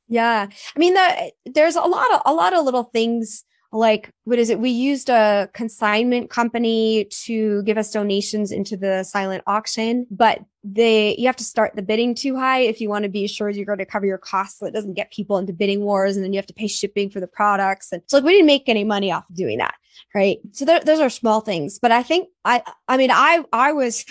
Yeah, 0.06 0.48
I 0.76 0.78
mean, 0.78 0.92
the, 0.92 1.32
there's 1.46 1.76
a 1.76 1.80
lot 1.80 2.12
of 2.12 2.20
a 2.26 2.34
lot 2.34 2.52
of 2.52 2.66
little 2.66 2.84
things 2.84 3.42
like 3.74 4.08
what 4.22 4.38
is 4.38 4.50
it? 4.50 4.60
We 4.60 4.70
used 4.70 5.10
a 5.10 5.50
consignment 5.52 6.30
company 6.30 7.06
to 7.24 7.62
give 7.64 7.76
us 7.76 7.90
donations 7.90 8.52
into 8.52 8.76
the 8.76 9.02
silent 9.02 9.42
auction 9.46 10.06
but 10.10 10.40
they 10.62 11.14
you 11.16 11.26
have 11.26 11.36
to 11.36 11.44
start 11.44 11.74
the 11.74 11.82
bidding 11.82 12.14
too 12.14 12.36
high 12.36 12.60
if 12.60 12.80
you 12.80 12.88
want 12.88 13.02
to 13.02 13.08
be 13.08 13.26
sure 13.26 13.50
you're 13.50 13.66
going 13.66 13.78
to 13.78 13.84
cover 13.84 14.06
your 14.06 14.16
costs 14.16 14.58
so 14.58 14.66
it 14.66 14.72
doesn't 14.72 14.94
get 14.94 15.12
people 15.12 15.36
into 15.36 15.52
bidding 15.52 15.82
wars 15.82 16.16
and 16.16 16.24
then 16.24 16.32
you 16.32 16.38
have 16.38 16.46
to 16.46 16.54
pay 16.54 16.66
shipping 16.66 17.10
for 17.10 17.20
the 17.20 17.26
products 17.26 17.92
and 17.92 18.00
so 18.06 18.16
like 18.16 18.24
we 18.24 18.32
didn't 18.32 18.46
make 18.46 18.68
any 18.68 18.84
money 18.84 19.12
off 19.12 19.28
of 19.28 19.36
doing 19.36 19.58
that 19.58 19.74
right? 20.14 20.38
So 20.52 20.64
those 20.64 21.00
are 21.00 21.10
small 21.10 21.40
things 21.40 21.78
but 21.78 21.92
i 21.92 22.02
think 22.02 22.28
i 22.44 22.62
i 22.88 22.96
mean 22.96 23.10
i 23.10 23.44
i 23.52 23.72
was 23.72 24.04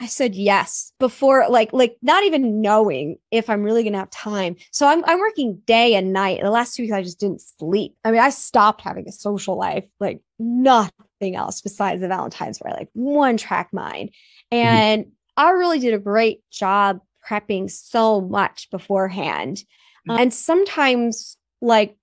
I 0.00 0.06
said 0.06 0.34
yes 0.34 0.92
before, 0.98 1.46
like, 1.48 1.72
like 1.72 1.96
not 2.02 2.24
even 2.24 2.60
knowing 2.60 3.16
if 3.30 3.48
I'm 3.48 3.62
really 3.62 3.82
gonna 3.82 3.98
have 3.98 4.10
time. 4.10 4.56
So 4.70 4.86
I'm 4.86 5.02
I'm 5.06 5.18
working 5.18 5.62
day 5.66 5.94
and 5.94 6.12
night. 6.12 6.40
The 6.42 6.50
last 6.50 6.76
two 6.76 6.82
weeks 6.82 6.92
I 6.92 7.02
just 7.02 7.18
didn't 7.18 7.40
sleep. 7.40 7.94
I 8.04 8.10
mean, 8.10 8.20
I 8.20 8.30
stopped 8.30 8.82
having 8.82 9.08
a 9.08 9.12
social 9.12 9.56
life, 9.56 9.84
like 9.98 10.20
nothing 10.38 11.34
else 11.34 11.62
besides 11.62 12.02
the 12.02 12.08
Valentine's 12.08 12.58
Day, 12.58 12.70
like 12.70 12.90
one 12.92 13.36
track 13.36 13.72
mind. 13.72 14.10
Mm-hmm. 14.52 14.66
And 14.66 15.04
mm-hmm. 15.04 15.10
I 15.38 15.50
really 15.50 15.78
did 15.78 15.94
a 15.94 15.98
great 15.98 16.40
job 16.50 17.00
prepping 17.26 17.70
so 17.70 18.20
much 18.20 18.70
beforehand. 18.70 19.64
Mm-hmm. 20.08 20.20
And 20.20 20.34
sometimes 20.34 21.36
like 21.62 21.96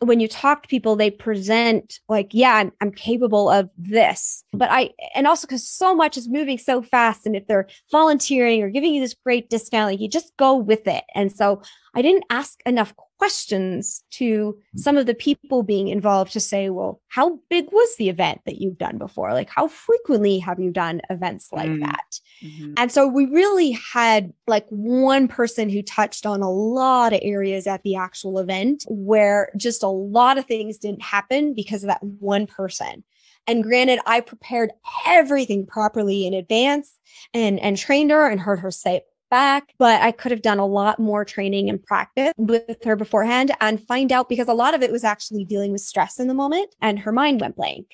when 0.00 0.20
you 0.20 0.28
talk 0.28 0.62
to 0.62 0.68
people, 0.68 0.94
they 0.96 1.10
present 1.10 2.00
like, 2.08 2.28
yeah, 2.32 2.54
I'm, 2.54 2.72
I'm 2.80 2.92
capable 2.92 3.48
of 3.48 3.70
this. 3.78 4.44
But 4.52 4.70
I, 4.70 4.90
and 5.14 5.26
also 5.26 5.46
because 5.46 5.66
so 5.68 5.94
much 5.94 6.16
is 6.16 6.28
moving 6.28 6.58
so 6.58 6.82
fast. 6.82 7.24
And 7.24 7.34
if 7.34 7.46
they're 7.46 7.68
volunteering 7.90 8.62
or 8.62 8.70
giving 8.70 8.94
you 8.94 9.00
this 9.00 9.14
great 9.14 9.48
discount, 9.48 9.90
like 9.90 10.00
you 10.00 10.08
just 10.08 10.36
go 10.36 10.56
with 10.56 10.86
it. 10.86 11.04
And 11.14 11.32
so 11.32 11.62
I 11.94 12.02
didn't 12.02 12.24
ask 12.30 12.60
enough 12.66 12.92
questions 13.18 14.02
to 14.10 14.56
some 14.76 14.96
of 14.96 15.06
the 15.06 15.14
people 15.14 15.62
being 15.62 15.88
involved 15.88 16.32
to 16.32 16.40
say, 16.40 16.70
well, 16.70 17.00
how 17.08 17.38
big 17.48 17.66
was 17.72 17.96
the 17.96 18.08
event 18.08 18.40
that 18.44 18.60
you've 18.60 18.78
done 18.78 18.98
before? 18.98 19.32
Like, 19.32 19.48
how 19.48 19.68
frequently 19.68 20.38
have 20.38 20.60
you 20.60 20.70
done 20.70 21.00
events 21.10 21.48
like 21.52 21.70
mm 21.70 21.80
that? 21.80 22.20
Mm-hmm. 22.42 22.74
And 22.76 22.90
so 22.90 23.06
we 23.06 23.26
really 23.26 23.72
had 23.72 24.32
like 24.46 24.66
one 24.68 25.28
person 25.28 25.68
who 25.68 25.82
touched 25.82 26.26
on 26.26 26.42
a 26.42 26.50
lot 26.50 27.12
of 27.12 27.20
areas 27.22 27.66
at 27.66 27.82
the 27.82 27.96
actual 27.96 28.38
event 28.38 28.84
where 28.88 29.50
just 29.56 29.82
a 29.82 29.88
lot 29.88 30.38
of 30.38 30.46
things 30.46 30.78
didn't 30.78 31.02
happen 31.02 31.54
because 31.54 31.82
of 31.82 31.88
that 31.88 32.02
one 32.02 32.46
person. 32.46 33.04
And 33.46 33.62
granted, 33.62 34.00
I 34.06 34.20
prepared 34.20 34.72
everything 35.06 35.66
properly 35.66 36.26
in 36.26 36.34
advance 36.34 36.98
and, 37.32 37.60
and 37.60 37.76
trained 37.76 38.10
her 38.10 38.28
and 38.28 38.40
heard 38.40 38.60
her 38.60 38.70
say 38.70 39.02
back, 39.30 39.72
but 39.78 40.02
I 40.02 40.12
could 40.12 40.32
have 40.32 40.42
done 40.42 40.58
a 40.58 40.66
lot 40.66 40.98
more 40.98 41.24
training 41.24 41.68
and 41.68 41.82
practice 41.82 42.32
with 42.36 42.82
her 42.84 42.96
beforehand 42.96 43.52
and 43.60 43.84
find 43.86 44.12
out 44.12 44.28
because 44.28 44.48
a 44.48 44.54
lot 44.54 44.74
of 44.74 44.82
it 44.82 44.92
was 44.92 45.04
actually 45.04 45.44
dealing 45.44 45.72
with 45.72 45.80
stress 45.80 46.18
in 46.18 46.28
the 46.28 46.34
moment 46.34 46.74
and 46.80 46.98
her 47.00 47.12
mind 47.12 47.40
went 47.40 47.56
blank. 47.56 47.86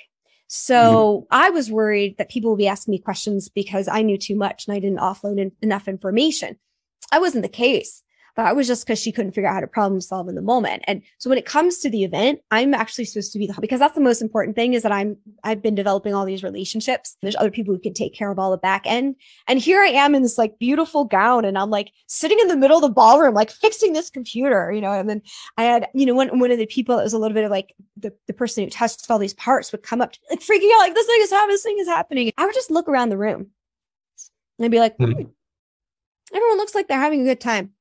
So 0.48 0.74
mm-hmm. 0.74 1.24
I 1.30 1.50
was 1.50 1.70
worried 1.70 2.16
that 2.18 2.28
people 2.28 2.50
would 2.50 2.58
be 2.58 2.68
asking 2.68 2.92
me 2.92 2.98
questions 2.98 3.48
because 3.48 3.88
I 3.88 4.02
knew 4.02 4.18
too 4.18 4.36
much 4.36 4.66
and 4.66 4.76
I 4.76 4.80
didn't 4.80 4.98
offload 4.98 5.40
in, 5.40 5.52
enough 5.62 5.88
information. 5.88 6.58
I 7.10 7.18
wasn't 7.18 7.42
the 7.42 7.48
case. 7.48 8.02
That 8.36 8.56
was 8.56 8.66
just 8.66 8.86
because 8.86 8.98
she 8.98 9.12
couldn't 9.12 9.32
figure 9.32 9.48
out 9.48 9.54
how 9.54 9.60
to 9.60 9.66
problem 9.66 10.00
solve 10.00 10.26
in 10.26 10.34
the 10.34 10.42
moment. 10.42 10.82
And 10.86 11.02
so 11.18 11.28
when 11.28 11.38
it 11.38 11.44
comes 11.44 11.78
to 11.78 11.90
the 11.90 12.02
event, 12.02 12.40
I'm 12.50 12.72
actually 12.72 13.04
supposed 13.04 13.32
to 13.32 13.38
be 13.38 13.46
the 13.46 13.54
because 13.60 13.78
that's 13.78 13.94
the 13.94 14.00
most 14.00 14.22
important 14.22 14.56
thing 14.56 14.72
is 14.72 14.82
that 14.84 14.92
I'm 14.92 15.18
I've 15.44 15.60
been 15.60 15.74
developing 15.74 16.14
all 16.14 16.24
these 16.24 16.42
relationships. 16.42 17.16
There's 17.20 17.36
other 17.36 17.50
people 17.50 17.74
who 17.74 17.80
can 17.80 17.92
take 17.92 18.14
care 18.14 18.30
of 18.30 18.38
all 18.38 18.50
the 18.50 18.56
back 18.56 18.82
end. 18.86 19.16
And 19.48 19.58
here 19.58 19.82
I 19.82 19.88
am 19.88 20.14
in 20.14 20.22
this 20.22 20.38
like 20.38 20.58
beautiful 20.58 21.04
gown 21.04 21.44
and 21.44 21.58
I'm 21.58 21.68
like 21.68 21.92
sitting 22.06 22.38
in 22.40 22.48
the 22.48 22.56
middle 22.56 22.78
of 22.78 22.82
the 22.82 22.88
ballroom, 22.88 23.34
like 23.34 23.50
fixing 23.50 23.92
this 23.92 24.08
computer, 24.08 24.72
you 24.72 24.80
know, 24.80 24.92
and 24.92 25.10
then 25.10 25.20
I 25.58 25.64
had, 25.64 25.88
you 25.92 26.06
know, 26.06 26.14
one 26.14 26.38
one 26.38 26.50
of 26.50 26.58
the 26.58 26.66
people 26.66 26.96
that 26.96 27.04
was 27.04 27.12
a 27.12 27.18
little 27.18 27.34
bit 27.34 27.44
of 27.44 27.50
like 27.50 27.74
the, 27.98 28.14
the 28.28 28.32
person 28.32 28.64
who 28.64 28.70
touched 28.70 29.10
all 29.10 29.18
these 29.18 29.34
parts 29.34 29.72
would 29.72 29.82
come 29.82 30.00
up 30.00 30.12
to, 30.12 30.18
like 30.30 30.40
freaking 30.40 30.70
out, 30.76 30.78
like 30.78 30.94
this 30.94 31.06
thing 31.06 31.20
is 31.20 31.30
happening, 31.30 31.54
this 31.54 31.62
thing 31.62 31.78
is 31.78 31.88
happening. 31.88 32.32
I 32.38 32.46
would 32.46 32.54
just 32.54 32.70
look 32.70 32.88
around 32.88 33.10
the 33.10 33.18
room 33.18 33.48
and 34.58 34.64
I'd 34.64 34.70
be 34.70 34.78
like, 34.78 34.96
mm-hmm. 34.96 35.28
everyone 36.34 36.56
looks 36.56 36.74
like 36.74 36.88
they're 36.88 36.98
having 36.98 37.20
a 37.20 37.24
good 37.24 37.40
time. 37.40 37.72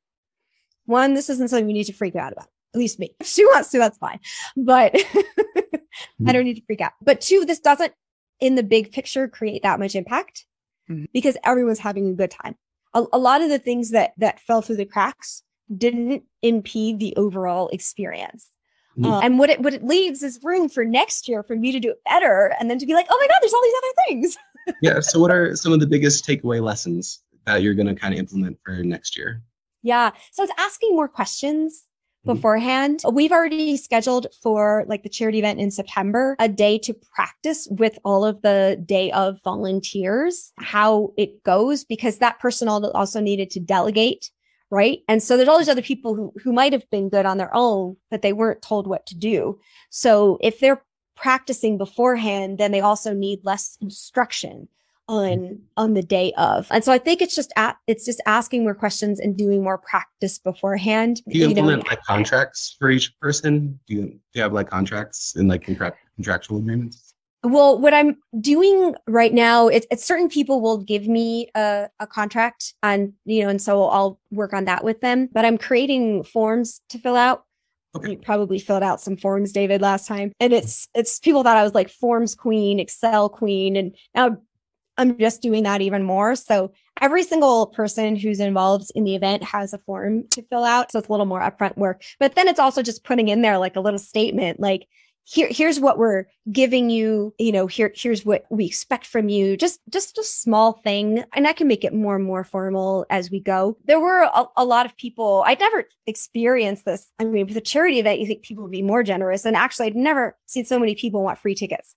One, 0.86 1.13
this 1.13 1.30
isn't 1.30 1.50
something 1.50 1.70
you 1.70 1.74
need 1.74 1.86
to 1.86 1.94
freak 1.94 2.15
out 2.15 2.34
about. 2.34 2.48
At 2.74 2.80
least 2.80 3.00
me. 3.00 3.15
If 3.20 3.28
she 3.28 3.46
wants 3.46 3.70
to, 3.72 3.78
that's 3.78 3.98
fine. 3.98 4.20
But 4.56 4.96
I 6.28 6.32
don't 6.32 6.46
need 6.46 6.56
to 6.56 6.65
freak 6.65 6.82
out. 6.82 6.94
But 7.02 7.22
two, 7.22 7.46
this 7.46 7.60
doesn't 7.60 7.94
in 8.39 8.56
the 8.56 8.63
big 8.63 8.91
picture 8.91 9.28
create 9.28 9.63
that 9.63 9.80
much 9.80 9.96
impact 9.96 10.46
mm-hmm. 10.89 11.06
because 11.13 11.38
everyone's 11.44 11.80
having 11.80 12.10
a 12.10 12.13
good 12.13 12.32
time. 12.32 12.56
A, 12.94 13.06
a 13.13 13.20
lot 13.20 13.41
of 13.41 13.50
the 13.50 13.60
things 13.60 13.91
that 13.91 14.13
that 14.17 14.39
fell 14.39 14.62
through 14.62 14.78
the 14.78 14.86
cracks 14.86 15.44
didn't 15.76 16.24
impede 16.41 17.00
the 17.00 17.15
overall 17.15 17.70
experience. 17.70 18.50
Mm-hmm. 18.98 19.06
Uh, 19.10 19.20
and 19.22 19.39
what 19.39 19.50
it 19.50 19.62
what 19.62 19.74
it 19.74 19.86
leaves 19.86 20.22
is 20.22 20.39
room 20.44 20.67
for 20.67 20.84
next 20.84 21.30
year 21.30 21.44
for 21.44 21.56
me 21.56 21.72
to 21.72 21.80
do 21.80 21.91
it 21.91 22.02
better, 22.04 22.54
and 22.60 22.70
then 22.70 22.78
to 22.80 22.86
be 22.86 22.94
like, 22.94 23.08
oh 23.10 23.17
my 23.20 23.28
god, 23.28 23.38
there's 23.41 23.54
all 23.54 23.63
these 23.63 23.74
other 23.78 23.94
things. 24.08 24.38
yeah. 24.82 25.00
So, 25.00 25.20
what 25.20 25.32
are 25.36 25.56
some 25.56 25.72
of 25.72 25.80
the 25.80 25.88
biggest 25.88 26.26
takeaway 26.26 26.62
lessons 26.62 27.22
that 27.46 27.62
you're 27.62 27.74
going 27.74 27.88
to 27.88 27.96
kind 27.96 28.13
of 28.13 28.20
implement 28.20 28.58
for 28.65 28.84
next 28.84 29.17
year? 29.17 29.41
Yeah. 29.84 30.12
So 30.32 30.44
it's 30.44 30.54
asking 30.58 30.96
more 30.96 31.08
questions 31.08 31.86
mm-hmm. 32.26 32.36
beforehand. 32.36 33.02
We've 33.12 33.32
already 33.32 33.78
scheduled 33.78 34.28
for 34.41 34.86
like 34.88 35.04
the 35.04 35.10
charity 35.10 35.39
event 35.39 35.60
in 35.60 35.72
September, 35.72 36.36
a 36.39 36.48
day 36.48 36.78
to 36.80 36.94
practice 37.13 37.67
with 37.72 37.98
all 38.06 38.26
of 38.26 38.41
the 38.41 38.82
day 38.86 39.12
of 39.12 39.39
volunteers, 39.44 40.52
how 40.58 41.13
it 41.17 41.44
goes, 41.44 41.84
because 41.84 42.20
that 42.20 42.39
person 42.39 42.67
also 42.67 43.20
needed 43.20 43.50
to 43.52 43.60
delegate. 43.60 44.32
Right. 44.74 45.00
And 45.10 45.22
so 45.22 45.36
there's 45.36 45.50
all 45.50 45.60
these 45.60 45.67
other 45.67 45.82
people 45.82 46.15
who, 46.15 46.32
who 46.41 46.54
might 46.54 46.72
have 46.72 46.89
been 46.89 47.10
good 47.10 47.26
on 47.26 47.38
their 47.38 47.54
own, 47.54 47.98
but 48.10 48.22
they 48.22 48.32
weren't 48.32 48.62
told 48.62 48.88
what 48.88 49.06
to 49.08 49.17
do. 49.17 49.60
So 49.89 50.38
if 50.41 50.62
they're 50.62 50.82
practicing 51.17 51.78
beforehand, 51.78 52.58
then 52.58 52.72
they 52.72 52.80
also 52.80 53.13
need 53.13 53.41
less 53.44 53.78
instruction 53.82 54.70
on 55.08 55.60
on 55.78 55.94
the 55.94 56.02
day 56.02 56.32
of 56.38 56.68
and 56.72 56.84
so 56.84 56.92
i 56.92 56.98
think 56.98 57.22
it's 57.22 57.36
just 57.36 57.52
at, 57.58 57.76
it's 57.88 58.06
just 58.06 58.22
asking 58.26 58.64
more 58.64 58.76
questions 58.76 59.20
and 59.20 59.36
doing 59.38 59.64
more 59.64 59.78
practice 59.78 60.40
beforehand 60.40 61.22
do 61.28 61.38
you, 61.38 61.46
you 61.46 61.50
implement 61.50 61.84
know? 61.84 61.90
like 61.90 62.02
contracts 62.04 62.76
for 62.80 62.90
each 62.90 63.18
person 63.20 63.80
do 63.88 63.96
you, 63.96 64.02
do 64.02 64.20
you 64.34 64.42
have 64.42 64.54
like 64.54 64.70
contracts 64.70 65.36
and 65.36 65.50
like 65.50 65.64
contract, 65.64 65.98
contractual 66.16 66.58
agreements 66.60 67.14
well 67.44 67.78
what 67.80 67.94
i'm 67.94 68.16
doing 68.40 68.96
right 69.08 69.34
now 69.34 69.68
it's, 69.68 69.88
it's 69.92 70.06
certain 70.06 70.30
people 70.30 70.62
will 70.62 70.78
give 70.78 71.08
me 71.08 71.50
a, 71.56 71.90
a 72.00 72.08
contract 72.08 72.74
and 72.84 73.14
you 73.26 73.44
know 73.44 73.50
and 73.50 73.62
so 73.62 73.84
i'll 73.86 74.20
work 74.30 74.54
on 74.54 74.66
that 74.66 74.84
with 74.84 75.02
them 75.02 75.28
but 75.34 75.44
i'm 75.44 75.58
creating 75.58 76.24
forms 76.24 76.82
to 76.90 76.98
fill 76.98 77.16
out 77.16 77.44
Okay. 77.96 78.12
You 78.12 78.18
probably 78.18 78.58
filled 78.58 78.84
out 78.84 79.02
some 79.02 79.18
forms, 79.18 79.52
David, 79.52 79.82
last 79.82 80.08
time. 80.08 80.32
And 80.40 80.54
it's 80.54 80.88
it's 80.96 81.20
people 81.20 81.44
thought 81.44 81.58
I 81.58 81.64
was 81.64 81.74
like 81.74 81.90
forms 81.90 82.36
queen, 82.36 82.80
Excel 82.80 83.28
queen. 83.28 83.76
And 83.76 83.96
now 84.16 84.38
I'm 84.98 85.18
just 85.18 85.42
doing 85.42 85.64
that 85.64 85.82
even 85.82 86.04
more. 86.04 86.36
So 86.36 86.74
every 87.00 87.24
single 87.24 87.68
person 87.68 88.16
who's 88.16 88.40
involved 88.40 88.92
in 88.94 89.04
the 89.04 89.16
event 89.16 89.44
has 89.44 89.74
a 89.74 89.80
form 89.80 90.28
to 90.32 90.44
fill 90.44 90.64
out. 90.64 90.92
So 90.92 91.00
it's 91.00 91.08
a 91.08 91.12
little 91.12 91.26
more 91.26 91.42
upfront 91.42 91.78
work. 91.78 92.04
But 92.20 92.36
then 92.36 92.48
it's 92.48 92.60
also 92.60 92.82
just 92.82 93.04
putting 93.04 93.30
in 93.30 93.42
there 93.42 93.58
like 93.58 93.76
a 93.76 93.82
little 93.82 94.00
statement 94.00 94.60
like, 94.60 94.88
here, 95.24 95.48
here's 95.50 95.80
what 95.80 96.00
we're 96.00 96.26
giving 96.52 96.90
you, 96.90 97.34
you 97.38 97.52
know, 97.52 97.68
here, 97.68 97.94
here's 97.96 98.26
what 98.26 98.44
we 98.50 98.66
expect 98.66 99.06
from 99.06 99.30
you. 99.30 99.56
Just, 99.56 99.80
just 99.90 100.18
a 100.18 100.24
small 100.24 100.74
thing. 100.74 101.24
And 101.34 101.48
I 101.48 101.54
can 101.54 101.68
make 101.68 101.84
it 101.84 101.94
more 101.94 102.16
and 102.16 102.26
more 102.26 102.44
formal 102.44 103.06
as 103.10 103.30
we 103.30 103.40
go. 103.40 103.78
There 103.86 104.00
were 104.00 104.24
a, 104.24 104.46
a 104.58 104.66
lot 104.66 104.88
of 104.88 104.98
people, 104.98 105.44
I'd 105.46 105.60
never 105.60 105.86
experienced 106.08 106.86
this. 106.86 107.10
I 107.20 107.26
mean, 107.26 107.48
with 107.48 107.56
a 107.56 107.62
charity 107.62 108.00
event, 108.00 108.20
you 108.20 108.26
think 108.26 108.42
people 108.42 108.64
would 108.64 108.72
be 108.72 108.82
more 108.82 109.04
generous. 109.04 109.46
And 109.46 109.56
actually, 109.56 109.88
I'd 109.88 109.96
never 109.96 110.38
seen 110.48 110.66
so 110.66 110.80
many 110.80 110.96
people 110.96 111.24
want 111.24 111.40
free 111.40 111.56
tickets. 111.56 111.96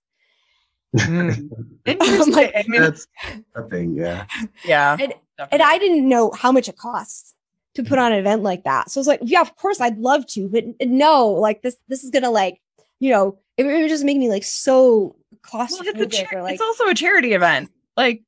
Mm. 0.95 1.49
like, 2.35 2.53
I 2.55 2.63
mean, 2.67 2.81
That's 2.81 3.07
a 3.55 3.63
thing, 3.63 3.95
yeah. 3.95 4.25
Yeah. 4.63 4.97
And, 4.99 5.13
and, 5.51 5.61
I 5.61 5.77
didn't 5.77 6.07
know 6.07 6.31
how 6.31 6.51
much 6.51 6.69
it 6.69 6.77
costs 6.77 7.33
to 7.75 7.83
put 7.83 7.99
on 7.99 8.13
an 8.13 8.19
event 8.19 8.43
like 8.43 8.63
that. 8.63 8.89
So 8.89 8.99
I 8.99 9.01
was 9.01 9.07
like, 9.07 9.19
yeah, 9.23 9.41
of 9.41 9.55
course 9.55 9.81
I'd 9.81 9.97
love 9.97 10.25
to, 10.27 10.47
but 10.47 10.65
no, 10.81 11.27
like 11.27 11.61
this, 11.61 11.77
this 11.87 12.03
is 12.03 12.09
gonna 12.09 12.31
like, 12.31 12.61
you 12.99 13.11
know, 13.11 13.37
it, 13.57 13.65
it 13.65 13.81
would 13.81 13.89
just 13.89 14.05
make 14.05 14.17
me 14.17 14.29
like 14.29 14.43
so 14.43 15.15
claustrophobic. 15.41 15.95
Well, 15.95 16.03
it's, 16.03 16.17
char- 16.19 16.43
like, 16.43 16.53
it's 16.53 16.61
also 16.61 16.87
a 16.87 16.93
charity 16.93 17.33
event. 17.33 17.69
Like 17.97 18.23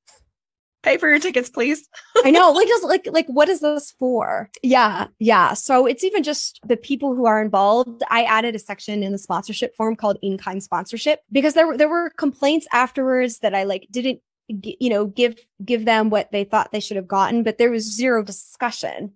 pay 0.84 0.98
for 0.98 1.10
your 1.10 1.20
tickets, 1.20 1.50
please. 1.50 1.88
I 2.24 2.32
know, 2.32 2.52
like 2.52 2.68
just 2.68 2.84
like 2.86 3.08
like 3.12 3.28
what 3.28 3.50
is 3.50 3.62
this 3.62 3.94
for? 4.00 4.50
Yeah, 4.64 5.08
yeah. 5.20 5.54
So 5.54 5.86
it's 5.86 6.04
even 6.04 6.24
just 6.24 6.60
the 6.66 6.78
people 6.78 7.16
who 7.16 7.26
are 7.26 7.42
involved. 7.42 8.04
I 8.10 8.24
added 8.24 8.56
a 8.56 8.60
section 8.60 9.04
in 9.04 9.12
the 9.12 9.18
sponsorship 9.18 9.76
form 9.76 9.96
called 9.96 10.18
in 10.22 10.38
kind 10.38 10.62
sponsorship 10.62 11.22
because 11.32 11.54
there 11.54 11.68
were 11.68 11.78
there 11.78 11.90
were 11.90 12.12
complaints 12.12 12.68
afterwards 12.72 13.40
that 13.40 13.54
I 13.54 13.64
like 13.64 13.88
didn't 13.92 14.22
you 14.48 14.90
know 14.90 15.08
give 15.08 15.36
give 15.64 15.86
them 15.86 16.10
what 16.10 16.32
they 16.32 16.44
thought 16.44 16.72
they 16.72 16.80
should 16.80 16.98
have 16.98 17.08
gotten, 17.08 17.44
but 17.44 17.58
there 17.58 17.72
was 17.72 17.96
zero 17.96 18.24
discussion 18.24 19.14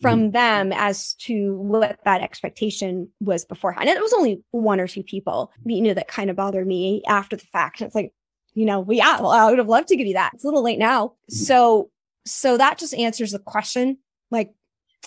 from 0.00 0.20
mm-hmm. 0.20 0.30
them 0.32 0.72
as 0.72 1.14
to 1.14 1.56
what 1.56 1.98
that 2.04 2.20
expectation 2.20 3.08
was 3.20 3.44
beforehand. 3.44 3.88
And 3.88 3.96
it 3.96 4.02
was 4.02 4.12
only 4.12 4.42
one 4.50 4.80
or 4.80 4.88
two 4.88 5.02
people, 5.02 5.52
you 5.64 5.80
know, 5.80 5.94
that 5.94 6.08
kind 6.08 6.30
of 6.30 6.36
bothered 6.36 6.66
me 6.66 7.02
after 7.06 7.36
the 7.36 7.46
fact. 7.46 7.80
And 7.80 7.86
it's 7.86 7.94
like, 7.94 8.12
you 8.54 8.66
know, 8.66 8.80
we, 8.80 8.98
yeah, 8.98 9.20
well, 9.20 9.30
I 9.30 9.48
would 9.48 9.58
have 9.58 9.68
loved 9.68 9.88
to 9.88 9.96
give 9.96 10.06
you 10.06 10.14
that. 10.14 10.32
It's 10.34 10.44
a 10.44 10.46
little 10.46 10.62
late 10.62 10.78
now. 10.78 11.08
Mm-hmm. 11.08 11.34
So, 11.34 11.90
so 12.24 12.56
that 12.56 12.78
just 12.78 12.94
answers 12.94 13.32
the 13.32 13.38
question. 13.38 13.98
Like, 14.30 14.54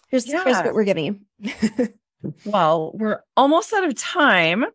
here's, 0.09 0.27
yeah. 0.27 0.43
here's 0.43 0.57
what 0.57 0.73
we're 0.73 0.83
giving 0.83 1.27
you. 1.39 1.89
well, 2.45 2.91
we're 2.93 3.21
almost 3.35 3.73
out 3.73 3.83
of 3.83 3.95
time. 3.95 4.65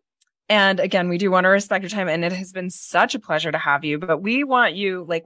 And 0.49 0.79
again, 0.79 1.07
we 1.07 1.17
do 1.17 1.31
want 1.31 1.45
to 1.45 1.49
respect 1.49 1.83
your 1.83 1.89
time 1.89 2.09
and 2.09 2.25
it 2.25 2.33
has 2.33 2.51
been 2.51 2.69
such 2.69 3.15
a 3.15 3.19
pleasure 3.19 3.51
to 3.51 3.57
have 3.57 3.85
you, 3.85 3.97
but 3.97 4.21
we 4.21 4.43
want 4.43 4.75
you 4.75 5.05
like 5.07 5.23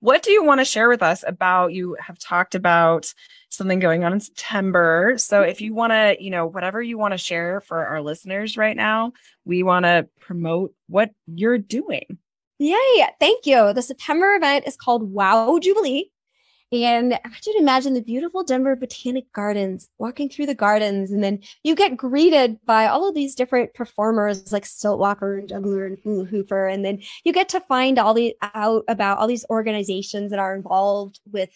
what 0.00 0.22
do 0.22 0.30
you 0.30 0.44
want 0.44 0.60
to 0.60 0.64
share 0.64 0.88
with 0.88 1.02
us 1.02 1.24
about 1.26 1.72
you 1.72 1.96
have 2.00 2.18
talked 2.18 2.54
about 2.54 3.12
something 3.48 3.80
going 3.80 4.04
on 4.04 4.12
in 4.12 4.20
September. 4.20 5.14
So 5.16 5.42
if 5.42 5.60
you 5.60 5.74
want 5.74 5.92
to, 5.92 6.16
you 6.20 6.30
know, 6.30 6.46
whatever 6.46 6.80
you 6.80 6.98
want 6.98 7.12
to 7.12 7.18
share 7.18 7.60
for 7.60 7.84
our 7.84 8.00
listeners 8.00 8.56
right 8.56 8.76
now, 8.76 9.12
we 9.44 9.62
want 9.62 9.86
to 9.86 10.08
promote 10.20 10.72
what 10.88 11.10
you're 11.26 11.58
doing. 11.58 12.18
Yay. 12.58 13.06
Thank 13.20 13.46
you. 13.46 13.72
The 13.72 13.82
September 13.82 14.34
event 14.34 14.66
is 14.66 14.76
called 14.76 15.12
Wow 15.12 15.58
Jubilee. 15.58 16.10
And 16.70 17.14
I 17.14 17.20
want 17.24 17.46
you 17.46 17.54
to 17.54 17.60
imagine 17.60 17.94
the 17.94 18.02
beautiful 18.02 18.44
Denver 18.44 18.76
Botanic 18.76 19.32
Gardens, 19.32 19.88
walking 19.96 20.28
through 20.28 20.46
the 20.46 20.54
gardens, 20.54 21.10
and 21.10 21.24
then 21.24 21.38
you 21.62 21.74
get 21.74 21.96
greeted 21.96 22.58
by 22.66 22.86
all 22.88 23.08
of 23.08 23.14
these 23.14 23.34
different 23.34 23.72
performers 23.72 24.52
like 24.52 24.66
Stilt 24.66 24.98
Walker 24.98 25.38
and 25.38 25.48
Juggler 25.48 25.86
and 25.86 25.96
Hula 26.04 26.26
Hooper. 26.26 26.66
And 26.66 26.84
then 26.84 27.00
you 27.24 27.32
get 27.32 27.48
to 27.50 27.60
find 27.60 27.98
all 27.98 28.12
the 28.12 28.34
out 28.42 28.84
about 28.86 29.16
all 29.16 29.26
these 29.26 29.46
organizations 29.48 30.30
that 30.30 30.40
are 30.40 30.54
involved 30.54 31.20
with 31.30 31.48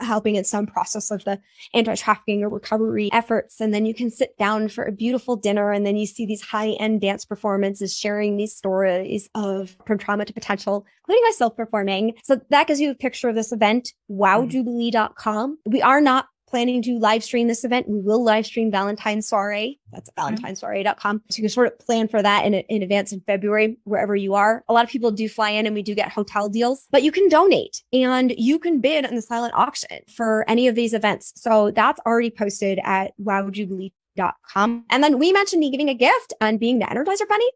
helping 0.00 0.36
in 0.36 0.44
some 0.44 0.66
process 0.66 1.10
of 1.10 1.24
the 1.24 1.40
anti-trafficking 1.74 2.42
or 2.42 2.48
recovery 2.48 3.10
efforts. 3.12 3.60
And 3.60 3.72
then 3.72 3.86
you 3.86 3.94
can 3.94 4.10
sit 4.10 4.36
down 4.38 4.68
for 4.68 4.84
a 4.84 4.92
beautiful 4.92 5.36
dinner 5.36 5.72
and 5.72 5.86
then 5.86 5.96
you 5.96 6.06
see 6.06 6.26
these 6.26 6.42
high-end 6.42 7.00
dance 7.00 7.24
performances 7.24 7.96
sharing 7.96 8.36
these 8.36 8.54
stories 8.54 9.28
of 9.34 9.76
from 9.86 9.98
trauma 9.98 10.24
to 10.24 10.32
potential, 10.32 10.86
including 11.02 11.24
myself 11.24 11.56
performing. 11.56 12.14
So 12.24 12.40
that 12.50 12.66
gives 12.66 12.80
you 12.80 12.90
a 12.90 12.94
picture 12.94 13.28
of 13.28 13.34
this 13.34 13.52
event, 13.52 13.92
mm-hmm. 14.10 14.22
wowjubilee.com. 14.22 15.58
We 15.66 15.82
are 15.82 16.00
not 16.00 16.26
planning 16.48 16.82
to 16.82 16.98
live 16.98 17.22
stream 17.22 17.46
this 17.48 17.64
event. 17.64 17.88
We 17.88 18.00
will 18.00 18.22
live 18.22 18.46
stream 18.46 18.70
Valentine's 18.70 19.28
Soiree. 19.28 19.78
That's 19.92 20.10
valentinesoiree.com. 20.10 21.22
So 21.30 21.36
you 21.36 21.42
can 21.42 21.50
sort 21.50 21.66
of 21.68 21.78
plan 21.78 22.08
for 22.08 22.22
that 22.22 22.44
in, 22.44 22.54
in 22.54 22.82
advance 22.82 23.12
in 23.12 23.20
February, 23.20 23.76
wherever 23.84 24.16
you 24.16 24.34
are. 24.34 24.64
A 24.68 24.72
lot 24.72 24.84
of 24.84 24.90
people 24.90 25.10
do 25.10 25.28
fly 25.28 25.50
in 25.50 25.66
and 25.66 25.74
we 25.74 25.82
do 25.82 25.94
get 25.94 26.10
hotel 26.10 26.48
deals, 26.48 26.86
but 26.90 27.02
you 27.02 27.12
can 27.12 27.28
donate 27.28 27.82
and 27.92 28.32
you 28.36 28.58
can 28.58 28.80
bid 28.80 29.04
in 29.04 29.14
the 29.14 29.22
silent 29.22 29.54
auction 29.54 30.00
for 30.08 30.44
any 30.48 30.68
of 30.68 30.74
these 30.74 30.94
events. 30.94 31.32
So 31.36 31.70
that's 31.70 32.00
already 32.06 32.30
posted 32.30 32.80
at 32.84 33.12
wowjubilee.com. 33.20 34.84
And 34.90 35.04
then 35.04 35.18
we 35.18 35.32
mentioned 35.32 35.60
me 35.60 35.70
giving 35.70 35.88
a 35.88 35.94
gift 35.94 36.32
and 36.40 36.58
being 36.58 36.78
the 36.78 36.86
Energizer 36.86 37.28
Bunny. 37.28 37.50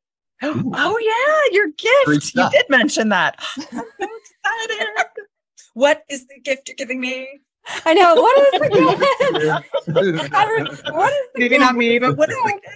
Oh, 0.44 0.98
yeah, 0.98 1.56
your 1.56 1.68
gift. 1.68 2.34
You 2.34 2.50
did 2.50 2.66
mention 2.68 3.08
that. 3.10 3.36
I'm 3.56 3.64
so 3.66 3.82
excited. 4.00 4.88
What 5.74 6.02
is 6.10 6.26
the 6.26 6.40
gift 6.40 6.68
you're 6.68 6.76
giving 6.76 7.00
me? 7.00 7.40
I 7.84 7.94
know. 7.94 8.14
What 8.14 8.54
is 8.54 8.60
the 8.60 8.68
gift? 9.86 9.88
what 9.88 10.04
is 10.04 10.20
the 10.20 11.28
Maybe 11.36 11.48
gift? 11.50 11.60
not 11.60 11.76
me, 11.76 11.98
but 11.98 12.16
what 12.16 12.30
is 12.30 12.36
the 12.36 12.52
gift? 12.52 12.66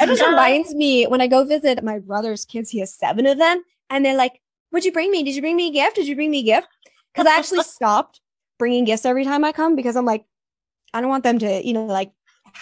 It 0.00 0.06
just 0.06 0.22
reminds 0.22 0.74
me 0.74 1.06
when 1.06 1.20
I 1.20 1.26
go 1.26 1.44
visit 1.44 1.82
my 1.84 1.98
brother's 1.98 2.44
kids, 2.44 2.70
he 2.70 2.78
has 2.80 2.94
seven 2.94 3.26
of 3.26 3.38
them, 3.38 3.62
and 3.90 4.04
they're 4.04 4.16
like, 4.16 4.40
What'd 4.70 4.84
you 4.84 4.92
bring 4.92 5.10
me? 5.10 5.22
Did 5.24 5.34
you 5.34 5.42
bring 5.42 5.56
me 5.56 5.68
a 5.68 5.72
gift? 5.72 5.96
Did 5.96 6.06
you 6.06 6.14
bring 6.14 6.30
me 6.30 6.40
a 6.40 6.42
gift? 6.44 6.68
Because 7.12 7.26
I 7.26 7.36
actually 7.36 7.62
stopped 7.64 8.20
bringing 8.58 8.84
gifts 8.84 9.04
every 9.04 9.24
time 9.24 9.44
I 9.44 9.52
come 9.52 9.74
because 9.74 9.96
I'm 9.96 10.04
like, 10.04 10.24
I 10.94 11.00
don't 11.00 11.10
want 11.10 11.24
them 11.24 11.38
to, 11.40 11.66
you 11.66 11.72
know, 11.72 11.86
like 11.86 12.12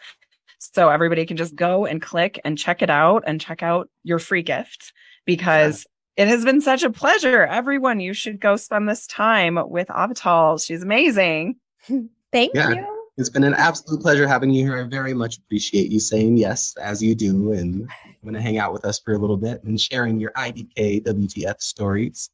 So 0.59 0.91
everybody 0.91 1.25
can 1.25 1.39
just 1.39 1.55
go 1.55 1.87
and 1.87 2.03
click 2.03 2.39
and 2.45 2.59
check 2.59 2.83
it 2.83 2.91
out 2.91 3.25
and 3.27 3.41
check 3.41 3.63
out 3.63 3.89
your 4.05 4.19
free 4.19 4.43
gift 4.43 4.93
because 5.25 5.87
yeah. 6.17 6.25
it 6.25 6.29
has 6.29 6.45
been 6.45 6.61
such 6.61 6.83
a 6.83 6.91
pleasure. 6.91 7.47
Everyone, 7.47 8.01
you 8.01 8.13
should 8.13 8.39
go 8.39 8.57
spend 8.57 8.87
this 8.87 9.07
time 9.07 9.59
with 9.71 9.89
Avital. 9.89 10.63
She's 10.63 10.83
amazing. 10.83 11.57
Thank 12.33 12.55
yeah. 12.55 12.71
you. 12.71 13.00
It's 13.21 13.29
been 13.29 13.45
an 13.45 13.53
absolute 13.53 14.01
pleasure 14.01 14.27
having 14.27 14.51
you 14.51 14.65
here. 14.65 14.79
I 14.79 14.85
very 14.85 15.13
much 15.13 15.37
appreciate 15.37 15.93
you 15.93 16.01
saying 16.01 16.39
yes 16.39 16.75
as 16.81 17.03
you 17.03 17.15
do 17.15 17.53
and 17.53 17.87
going 18.25 18.33
to 18.33 18.41
hang 18.41 18.57
out 18.57 18.73
with 18.73 18.87
us 18.87 18.99
for 18.99 19.13
a 19.13 19.19
little 19.19 19.37
bit 19.37 19.63
and 19.63 19.79
sharing 19.79 20.19
your 20.19 20.33
IDK 20.33 21.05
WTF 21.05 21.61
stories. 21.61 22.31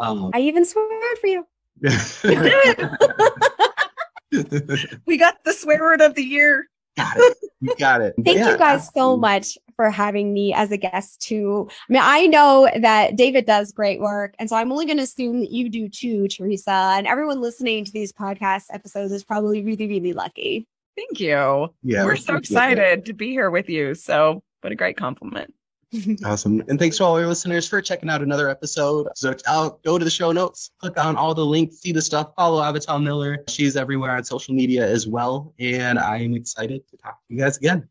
Um, 0.00 0.32
I 0.34 0.40
even 0.40 0.64
swear 0.64 0.88
for 1.20 1.28
you. 1.28 1.46
we 5.06 5.16
got 5.16 5.36
the 5.44 5.52
swear 5.52 5.80
word 5.80 6.00
of 6.00 6.16
the 6.16 6.24
year. 6.24 6.66
Got 6.98 7.16
it. 7.16 7.36
You 7.60 7.74
got 7.76 8.00
it. 8.00 8.14
Thank 8.24 8.38
yeah, 8.38 8.52
you 8.52 8.58
guys 8.58 8.86
absolutely. 8.86 9.00
so 9.00 9.16
much 9.16 9.58
for 9.74 9.90
having 9.90 10.32
me 10.32 10.52
as 10.52 10.70
a 10.70 10.76
guest 10.76 11.20
too. 11.20 11.68
I 11.70 11.92
mean, 11.92 12.02
I 12.04 12.26
know 12.26 12.68
that 12.80 13.16
David 13.16 13.46
does 13.46 13.72
great 13.72 14.00
work, 14.00 14.34
and 14.38 14.48
so 14.48 14.56
I'm 14.56 14.70
only 14.70 14.86
going 14.86 14.98
to 14.98 15.04
assume 15.04 15.40
that 15.40 15.50
you 15.50 15.68
do 15.68 15.88
too, 15.88 16.28
Teresa. 16.28 16.70
And 16.70 17.06
everyone 17.06 17.40
listening 17.40 17.84
to 17.84 17.92
these 17.92 18.12
podcast 18.12 18.66
episodes 18.72 19.12
is 19.12 19.24
probably 19.24 19.64
really, 19.64 19.86
really 19.86 20.12
lucky. 20.12 20.66
Thank 20.96 21.20
you. 21.20 21.72
Yeah, 21.82 22.04
we're 22.04 22.16
so 22.16 22.36
excited 22.36 23.04
to 23.06 23.12
be 23.12 23.30
here 23.30 23.50
with 23.50 23.68
you. 23.68 23.94
So 23.94 24.42
what 24.60 24.72
a 24.72 24.76
great 24.76 24.96
compliment. 24.96 25.54
awesome. 26.24 26.62
And 26.68 26.78
thanks 26.78 26.98
to 26.98 27.04
all 27.04 27.16
our 27.16 27.26
listeners 27.26 27.66
for 27.66 27.80
checking 27.80 28.10
out 28.10 28.22
another 28.22 28.48
episode. 28.48 29.08
So 29.14 29.34
I'll 29.46 29.80
go 29.84 29.98
to 29.98 30.04
the 30.04 30.10
show 30.10 30.32
notes, 30.32 30.70
click 30.78 30.98
on 30.98 31.16
all 31.16 31.34
the 31.34 31.44
links, 31.44 31.78
see 31.78 31.92
the 31.92 32.02
stuff, 32.02 32.32
follow 32.36 32.62
Avital 32.62 33.02
Miller. 33.02 33.44
She's 33.48 33.76
everywhere 33.76 34.12
on 34.12 34.24
social 34.24 34.54
media 34.54 34.86
as 34.86 35.06
well. 35.06 35.54
And 35.58 35.98
I 35.98 36.18
am 36.18 36.34
excited 36.34 36.86
to 36.88 36.96
talk 36.98 37.18
to 37.26 37.34
you 37.34 37.40
guys 37.40 37.56
again. 37.56 37.88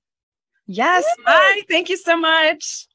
Yes. 0.67 1.05
Bye. 1.25 1.61
Thank 1.69 1.89
you 1.89 1.97
so 1.97 2.17
much. 2.17 2.87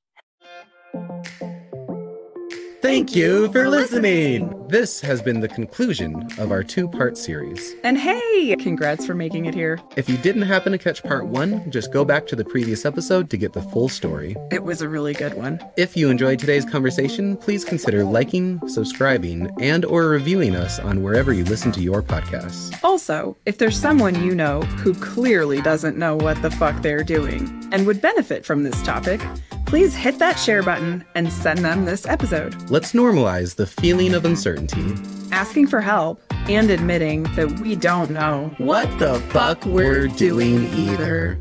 Thank 2.92 3.16
you 3.16 3.50
for 3.52 3.70
listening. 3.70 4.68
This 4.68 5.00
has 5.00 5.22
been 5.22 5.40
the 5.40 5.48
conclusion 5.48 6.28
of 6.36 6.52
our 6.52 6.62
two 6.62 6.86
part 6.86 7.16
series. 7.16 7.72
And 7.84 7.96
hey, 7.96 8.54
congrats 8.56 9.06
for 9.06 9.14
making 9.14 9.46
it 9.46 9.54
here. 9.54 9.80
If 9.96 10.10
you 10.10 10.18
didn't 10.18 10.42
happen 10.42 10.72
to 10.72 10.78
catch 10.78 11.02
part 11.02 11.26
one, 11.26 11.70
just 11.70 11.90
go 11.90 12.04
back 12.04 12.26
to 12.26 12.36
the 12.36 12.44
previous 12.44 12.84
episode 12.84 13.30
to 13.30 13.38
get 13.38 13.54
the 13.54 13.62
full 13.62 13.88
story. 13.88 14.36
It 14.50 14.62
was 14.62 14.82
a 14.82 14.90
really 14.90 15.14
good 15.14 15.32
one. 15.32 15.58
If 15.78 15.96
you 15.96 16.10
enjoyed 16.10 16.38
today's 16.38 16.66
conversation, 16.66 17.38
please 17.38 17.64
consider 17.64 18.04
liking, 18.04 18.60
subscribing, 18.68 19.50
and 19.58 19.86
or 19.86 20.08
reviewing 20.08 20.54
us 20.54 20.78
on 20.78 21.02
wherever 21.02 21.32
you 21.32 21.44
listen 21.44 21.72
to 21.72 21.80
your 21.80 22.02
podcasts. 22.02 22.78
Also, 22.84 23.38
if 23.46 23.56
there's 23.56 23.80
someone 23.80 24.22
you 24.22 24.34
know 24.34 24.60
who 24.60 24.92
clearly 24.92 25.62
doesn't 25.62 25.96
know 25.96 26.14
what 26.14 26.42
the 26.42 26.50
fuck 26.50 26.82
they're 26.82 27.02
doing 27.02 27.66
and 27.72 27.86
would 27.86 28.02
benefit 28.02 28.44
from 28.44 28.64
this 28.64 28.82
topic, 28.82 29.22
please 29.72 29.94
hit 29.94 30.18
that 30.18 30.38
share 30.38 30.62
button 30.62 31.02
and 31.14 31.32
send 31.32 31.60
them 31.60 31.86
this 31.86 32.04
episode. 32.04 32.54
Let's 32.70 32.92
normalize 32.92 33.56
the 33.56 33.66
feeling 33.66 34.12
of 34.12 34.26
uncertainty. 34.26 34.94
Asking 35.30 35.66
for 35.66 35.80
help 35.80 36.20
and 36.46 36.68
admitting 36.68 37.22
that 37.36 37.58
we 37.60 37.74
don't 37.74 38.10
know 38.10 38.54
what 38.58 38.86
the 38.98 39.18
fuck 39.30 39.64
we're 39.64 40.08
doing 40.08 40.66
either. 40.74 41.40